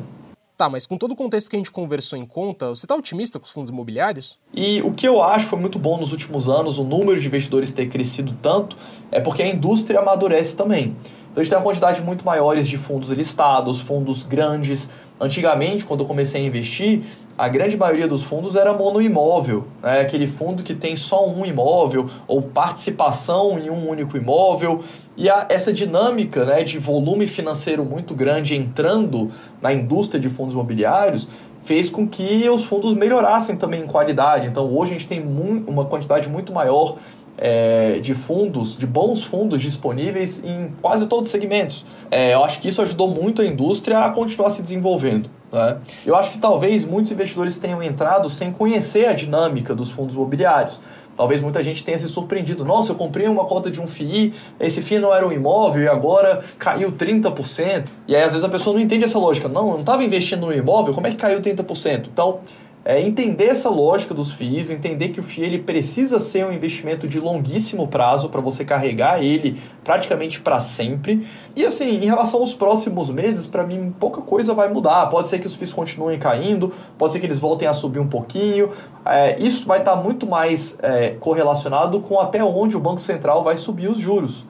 Tá, 0.56 0.70
mas 0.70 0.86
com 0.86 0.96
todo 0.96 1.12
o 1.12 1.16
contexto 1.16 1.50
que 1.50 1.56
a 1.56 1.58
gente 1.58 1.70
conversou 1.70 2.18
em 2.18 2.24
conta, 2.24 2.70
você 2.70 2.86
está 2.86 2.94
otimista 2.94 3.38
com 3.38 3.44
os 3.44 3.50
fundos 3.50 3.68
imobiliários? 3.68 4.38
E 4.54 4.80
o 4.80 4.92
que 4.92 5.06
eu 5.06 5.22
acho 5.22 5.48
foi 5.48 5.58
muito 5.58 5.78
bom 5.78 5.98
nos 5.98 6.12
últimos 6.12 6.48
anos, 6.48 6.78
o 6.78 6.84
número 6.84 7.20
de 7.20 7.26
investidores 7.26 7.70
ter 7.70 7.90
crescido 7.90 8.34
tanto, 8.40 8.74
é 9.12 9.20
porque 9.20 9.42
a 9.42 9.46
indústria 9.46 10.00
amadurece 10.00 10.56
também. 10.56 10.96
Então 11.36 11.42
a 11.42 11.44
gente 11.44 11.50
tem 11.50 11.58
uma 11.58 11.64
quantidade 11.64 12.00
muito 12.00 12.24
maiores 12.24 12.66
de 12.66 12.78
fundos 12.78 13.10
listados, 13.10 13.78
fundos 13.82 14.22
grandes. 14.22 14.88
Antigamente, 15.20 15.84
quando 15.84 16.00
eu 16.00 16.06
comecei 16.06 16.42
a 16.42 16.46
investir, 16.46 17.02
a 17.36 17.46
grande 17.46 17.76
maioria 17.76 18.08
dos 18.08 18.22
fundos 18.22 18.56
era 18.56 18.72
monoimóvel, 18.72 19.66
né? 19.82 20.00
aquele 20.00 20.26
fundo 20.26 20.62
que 20.62 20.72
tem 20.74 20.96
só 20.96 21.28
um 21.28 21.44
imóvel 21.44 22.08
ou 22.26 22.40
participação 22.40 23.58
em 23.58 23.68
um 23.68 23.86
único 23.86 24.16
imóvel. 24.16 24.82
E 25.14 25.28
a, 25.28 25.44
essa 25.50 25.70
dinâmica 25.70 26.42
né, 26.46 26.62
de 26.62 26.78
volume 26.78 27.26
financeiro 27.26 27.84
muito 27.84 28.14
grande 28.14 28.56
entrando 28.56 29.30
na 29.60 29.74
indústria 29.74 30.18
de 30.18 30.30
fundos 30.30 30.54
imobiliários 30.54 31.28
fez 31.66 31.90
com 31.90 32.08
que 32.08 32.48
os 32.48 32.64
fundos 32.64 32.94
melhorassem 32.94 33.56
também 33.56 33.82
em 33.82 33.86
qualidade. 33.86 34.46
Então 34.46 34.72
hoje 34.74 34.94
a 34.94 34.98
gente 34.98 35.06
tem 35.06 35.22
uma 35.66 35.84
quantidade 35.84 36.30
muito 36.30 36.50
maior 36.50 36.96
é, 37.38 37.98
de 38.00 38.14
fundos, 38.14 38.76
de 38.76 38.86
bons 38.86 39.22
fundos 39.22 39.60
disponíveis 39.60 40.42
em 40.44 40.72
quase 40.80 41.06
todos 41.06 41.26
os 41.26 41.32
segmentos. 41.32 41.84
É, 42.10 42.34
eu 42.34 42.44
acho 42.44 42.60
que 42.60 42.68
isso 42.68 42.80
ajudou 42.82 43.08
muito 43.08 43.42
a 43.42 43.46
indústria 43.46 43.98
a 44.00 44.10
continuar 44.10 44.50
se 44.50 44.62
desenvolvendo. 44.62 45.28
Né? 45.52 45.78
Eu 46.04 46.16
acho 46.16 46.30
que 46.30 46.38
talvez 46.38 46.84
muitos 46.84 47.12
investidores 47.12 47.58
tenham 47.58 47.82
entrado 47.82 48.28
sem 48.30 48.52
conhecer 48.52 49.06
a 49.06 49.12
dinâmica 49.12 49.74
dos 49.74 49.90
fundos 49.90 50.14
imobiliários. 50.14 50.80
Talvez 51.16 51.40
muita 51.40 51.62
gente 51.62 51.82
tenha 51.82 51.96
se 51.96 52.06
surpreendido. 52.08 52.62
Nossa, 52.62 52.92
eu 52.92 52.94
comprei 52.94 53.26
uma 53.26 53.46
cota 53.46 53.70
de 53.70 53.80
um 53.80 53.86
FII, 53.86 54.34
esse 54.60 54.82
FII 54.82 54.98
não 54.98 55.14
era 55.14 55.26
um 55.26 55.32
imóvel 55.32 55.82
e 55.82 55.88
agora 55.88 56.44
caiu 56.58 56.92
30%. 56.92 57.86
E 58.06 58.14
aí 58.14 58.22
às 58.22 58.32
vezes 58.32 58.44
a 58.44 58.50
pessoa 58.50 58.74
não 58.74 58.82
entende 58.82 59.04
essa 59.04 59.18
lógica. 59.18 59.48
Não, 59.48 59.68
eu 59.68 59.72
não 59.74 59.80
estava 59.80 60.04
investindo 60.04 60.46
no 60.46 60.52
imóvel, 60.52 60.92
como 60.92 61.06
é 61.06 61.10
que 61.10 61.16
caiu 61.16 61.40
30%? 61.40 62.08
Então, 62.12 62.40
é 62.88 63.02
entender 63.02 63.46
essa 63.46 63.68
lógica 63.68 64.14
dos 64.14 64.30
FIIs, 64.32 64.70
entender 64.70 65.08
que 65.08 65.18
o 65.18 65.22
FII 65.22 65.44
ele 65.44 65.58
precisa 65.58 66.20
ser 66.20 66.46
um 66.46 66.52
investimento 66.52 67.08
de 67.08 67.18
longuíssimo 67.18 67.88
prazo 67.88 68.28
para 68.28 68.40
você 68.40 68.64
carregar 68.64 69.20
ele 69.20 69.60
praticamente 69.82 70.40
para 70.40 70.60
sempre. 70.60 71.26
E 71.56 71.64
assim, 71.64 71.88
em 71.88 72.06
relação 72.06 72.38
aos 72.38 72.54
próximos 72.54 73.10
meses, 73.10 73.48
para 73.48 73.66
mim 73.66 73.92
pouca 73.98 74.22
coisa 74.22 74.54
vai 74.54 74.72
mudar. 74.72 75.04
Pode 75.06 75.26
ser 75.26 75.40
que 75.40 75.48
os 75.48 75.56
FIIs 75.56 75.72
continuem 75.72 76.16
caindo, 76.16 76.72
pode 76.96 77.12
ser 77.12 77.18
que 77.18 77.26
eles 77.26 77.40
voltem 77.40 77.66
a 77.66 77.72
subir 77.72 77.98
um 77.98 78.06
pouquinho. 78.06 78.70
É, 79.04 79.36
isso 79.40 79.66
vai 79.66 79.80
estar 79.80 79.96
tá 79.96 80.00
muito 80.00 80.24
mais 80.24 80.78
é, 80.80 81.16
correlacionado 81.18 81.98
com 81.98 82.20
até 82.20 82.44
onde 82.44 82.76
o 82.76 82.80
Banco 82.80 83.00
Central 83.00 83.42
vai 83.42 83.56
subir 83.56 83.90
os 83.90 83.98
juros. 83.98 84.46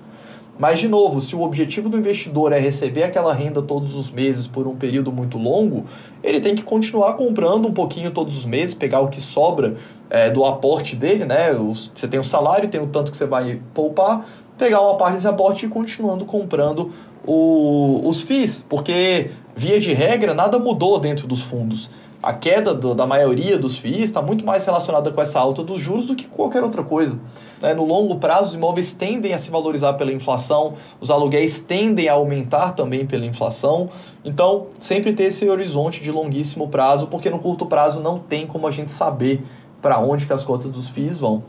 Mas, 0.58 0.78
de 0.78 0.88
novo, 0.88 1.20
se 1.20 1.36
o 1.36 1.42
objetivo 1.42 1.88
do 1.88 1.98
investidor 1.98 2.52
é 2.52 2.58
receber 2.58 3.02
aquela 3.02 3.32
renda 3.34 3.60
todos 3.60 3.94
os 3.94 4.10
meses 4.10 4.46
por 4.46 4.66
um 4.66 4.74
período 4.74 5.12
muito 5.12 5.36
longo, 5.36 5.84
ele 6.22 6.40
tem 6.40 6.54
que 6.54 6.62
continuar 6.62 7.14
comprando 7.14 7.66
um 7.68 7.72
pouquinho 7.72 8.10
todos 8.10 8.38
os 8.38 8.46
meses, 8.46 8.74
pegar 8.74 9.00
o 9.00 9.08
que 9.08 9.20
sobra 9.20 9.74
é, 10.08 10.30
do 10.30 10.44
aporte 10.44 10.96
dele, 10.96 11.24
né? 11.24 11.52
Você 11.52 12.08
tem 12.08 12.18
o 12.18 12.24
salário, 12.24 12.68
tem 12.68 12.80
o 12.80 12.86
tanto 12.86 13.10
que 13.10 13.16
você 13.16 13.26
vai 13.26 13.60
poupar, 13.74 14.26
pegar 14.56 14.80
uma 14.80 14.96
parte 14.96 15.16
desse 15.16 15.28
aporte 15.28 15.66
e 15.66 15.68
continuando 15.68 16.24
comprando 16.24 16.90
o, 17.26 18.08
os 18.08 18.22
FIIs, 18.22 18.64
porque, 18.68 19.30
via 19.54 19.78
de 19.78 19.92
regra, 19.92 20.32
nada 20.32 20.58
mudou 20.58 20.98
dentro 20.98 21.26
dos 21.26 21.42
fundos 21.42 21.90
a 22.26 22.32
queda 22.32 22.74
do, 22.74 22.92
da 22.92 23.06
maioria 23.06 23.56
dos 23.56 23.78
FIIs 23.78 24.02
está 24.02 24.20
muito 24.20 24.44
mais 24.44 24.66
relacionada 24.66 25.12
com 25.12 25.20
essa 25.22 25.38
alta 25.38 25.62
dos 25.62 25.80
juros 25.80 26.06
do 26.06 26.16
que 26.16 26.26
qualquer 26.26 26.60
outra 26.64 26.82
coisa. 26.82 27.16
É, 27.62 27.72
no 27.72 27.84
longo 27.84 28.16
prazo, 28.16 28.48
os 28.48 28.54
imóveis 28.56 28.92
tendem 28.92 29.32
a 29.32 29.38
se 29.38 29.48
valorizar 29.48 29.92
pela 29.92 30.12
inflação, 30.12 30.74
os 31.00 31.08
aluguéis 31.08 31.60
tendem 31.60 32.08
a 32.08 32.14
aumentar 32.14 32.72
também 32.72 33.06
pela 33.06 33.24
inflação. 33.24 33.88
Então, 34.24 34.66
sempre 34.76 35.12
ter 35.12 35.26
esse 35.26 35.48
horizonte 35.48 36.02
de 36.02 36.10
longuíssimo 36.10 36.66
prazo, 36.66 37.06
porque 37.06 37.30
no 37.30 37.38
curto 37.38 37.64
prazo 37.64 38.00
não 38.00 38.18
tem 38.18 38.44
como 38.44 38.66
a 38.66 38.72
gente 38.72 38.90
saber 38.90 39.44
para 39.80 40.00
onde 40.00 40.26
que 40.26 40.32
as 40.32 40.44
cotas 40.44 40.68
dos 40.68 40.88
FIIs 40.88 41.20
vão. 41.20 41.44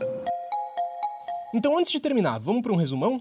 Então, 1.52 1.76
antes 1.76 1.90
de 1.90 1.98
terminar, 1.98 2.38
vamos 2.38 2.62
para 2.62 2.72
um 2.72 2.76
resumão? 2.76 3.20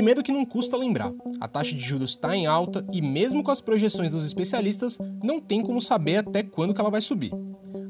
Primeiro 0.00 0.22
que 0.22 0.32
não 0.32 0.46
custa 0.46 0.78
lembrar, 0.78 1.12
a 1.38 1.46
taxa 1.46 1.74
de 1.74 1.80
juros 1.82 2.12
está 2.12 2.34
em 2.34 2.46
alta 2.46 2.82
e 2.90 3.02
mesmo 3.02 3.44
com 3.44 3.50
as 3.50 3.60
projeções 3.60 4.10
dos 4.10 4.24
especialistas, 4.24 4.96
não 5.22 5.38
tem 5.38 5.60
como 5.60 5.78
saber 5.78 6.16
até 6.16 6.42
quando 6.42 6.74
ela 6.80 6.88
vai 6.88 7.02
subir. 7.02 7.30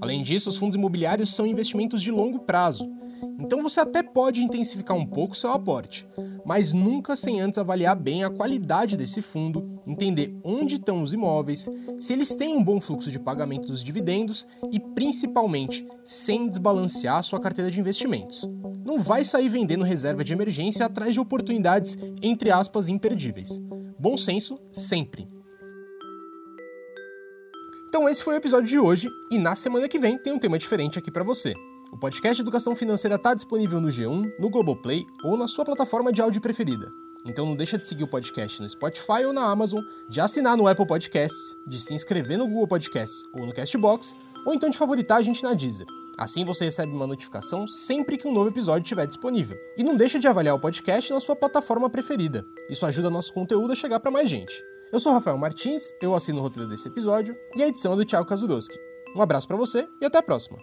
Além 0.01 0.21
disso, 0.21 0.51
os 0.51 0.57
fundos 0.57 0.75
imobiliários 0.75 1.33
são 1.33 1.47
investimentos 1.47 2.03
de 2.03 2.11
longo 2.11 2.41
prazo, 2.41 2.91
então 3.39 3.63
você 3.63 3.79
até 3.79 4.03
pode 4.03 4.43
intensificar 4.43 4.97
um 4.97 5.07
pouco 5.07 5.37
seu 5.37 5.53
aporte, 5.53 6.05
mas 6.45 6.73
nunca 6.73 7.15
sem 7.15 7.41
antes 7.41 7.61
avaliar 7.61 7.95
bem 7.95 8.25
a 8.25 8.31
qualidade 8.31 8.97
desse 8.97 9.23
fundo, 9.23 9.81
entender 9.87 10.37
onde 10.43 10.77
estão 10.77 11.03
os 11.03 11.13
imóveis, 11.13 11.69
se 12.01 12.13
eles 12.13 12.35
têm 12.35 12.57
um 12.57 12.65
bom 12.65 12.81
fluxo 12.81 13.09
de 13.09 13.21
pagamento 13.21 13.69
dos 13.69 13.85
dividendos 13.85 14.45
e 14.73 14.81
principalmente 14.81 15.87
sem 16.05 16.49
desbalancear 16.49 17.23
sua 17.23 17.39
carteira 17.39 17.71
de 17.71 17.79
investimentos. 17.79 18.45
Não 18.85 19.01
vai 19.01 19.25
sair 19.25 19.49
vendendo 19.49 19.85
reserva 19.85 20.25
de 20.25 20.33
emergência 20.33 20.87
atrás 20.87 21.15
de 21.15 21.21
oportunidades 21.21 21.99
entre 22.23 22.51
aspas 22.51 22.89
imperdíveis. 22.89 23.51
Bom 23.99 24.17
senso 24.17 24.57
sempre. 24.73 25.29
Então 27.89 28.09
esse 28.09 28.23
foi 28.23 28.35
o 28.35 28.37
episódio 28.37 28.69
de 28.69 28.79
hoje 28.79 29.09
e 29.31 29.39
na 29.39 29.55
semana 29.55 29.89
que 29.89 29.99
vem 29.99 30.17
tem 30.17 30.33
um 30.33 30.39
tema 30.39 30.59
diferente 30.59 30.99
aqui 30.99 31.11
para 31.11 31.25
você. 31.25 31.55
O 31.93 31.99
podcast 31.99 32.41
Educação 32.41 32.77
Financeira 32.77 33.17
está 33.17 33.35
disponível 33.35 33.81
no 33.81 33.89
G1, 33.89 34.31
no 34.39 34.49
Globoplay 34.49 35.05
ou 35.25 35.37
na 35.37 35.49
sua 35.49 35.65
plataforma 35.65 36.13
de 36.13 36.23
áudio 36.23 36.41
preferida. 36.41 36.89
Então 37.27 37.45
não 37.45 37.57
deixa 37.57 37.77
de 37.77 37.87
seguir 37.87 38.05
o 38.05 38.09
podcast 38.09 38.63
no 38.63 38.69
Spotify 38.69 39.25
ou 39.27 39.33
na 39.33 39.43
Amazon, 39.43 39.83
de 40.09 40.21
assinar 40.21 40.57
no 40.57 40.67
Apple 40.67 40.87
Podcasts, 40.87 41.55
de 41.67 41.79
se 41.81 41.93
inscrever 41.93 42.39
no 42.39 42.47
Google 42.47 42.69
Podcasts 42.69 43.23
ou 43.35 43.45
no 43.45 43.53
Castbox, 43.53 44.17
ou 44.47 44.55
então 44.55 44.71
de 44.71 44.79
favoritar 44.79 45.19
a 45.19 45.23
gente 45.23 45.43
na 45.43 45.53
Deezer. 45.53 45.87
Assim 46.21 46.45
você 46.45 46.67
recebe 46.67 46.93
uma 46.93 47.07
notificação 47.07 47.67
sempre 47.67 48.19
que 48.19 48.29
um 48.29 48.33
novo 48.35 48.51
episódio 48.51 48.83
estiver 48.83 49.07
disponível. 49.07 49.57
E 49.75 49.83
não 49.83 49.97
deixa 49.97 50.19
de 50.19 50.29
avaliar 50.29 50.55
o 50.55 50.61
podcast 50.61 51.11
na 51.11 51.19
sua 51.19 51.35
plataforma 51.35 51.89
preferida. 51.89 52.45
Isso 52.69 52.85
ajuda 52.85 53.09
nosso 53.09 53.33
conteúdo 53.33 53.73
a 53.73 53.75
chegar 53.75 53.99
para 54.01 54.11
mais 54.11 54.29
gente. 54.29 54.53
Eu 54.93 55.01
sou 55.01 55.15
Rafael 55.15 55.39
Martins, 55.39 55.83
eu 56.03 56.15
assino 56.15 56.41
o 56.41 56.43
roteiro 56.43 56.69
desse 56.69 56.89
episódio 56.89 57.35
e 57.57 57.63
a 57.63 57.69
edição 57.69 57.95
é 57.95 57.97
do 57.97 58.05
Thiago 58.05 58.29
Kazudowski. 58.29 58.77
Um 59.17 59.23
abraço 59.23 59.49
para 59.49 59.57
você 59.57 59.89
e 60.03 60.05
até 60.05 60.19
a 60.19 60.23
próxima. 60.23 60.59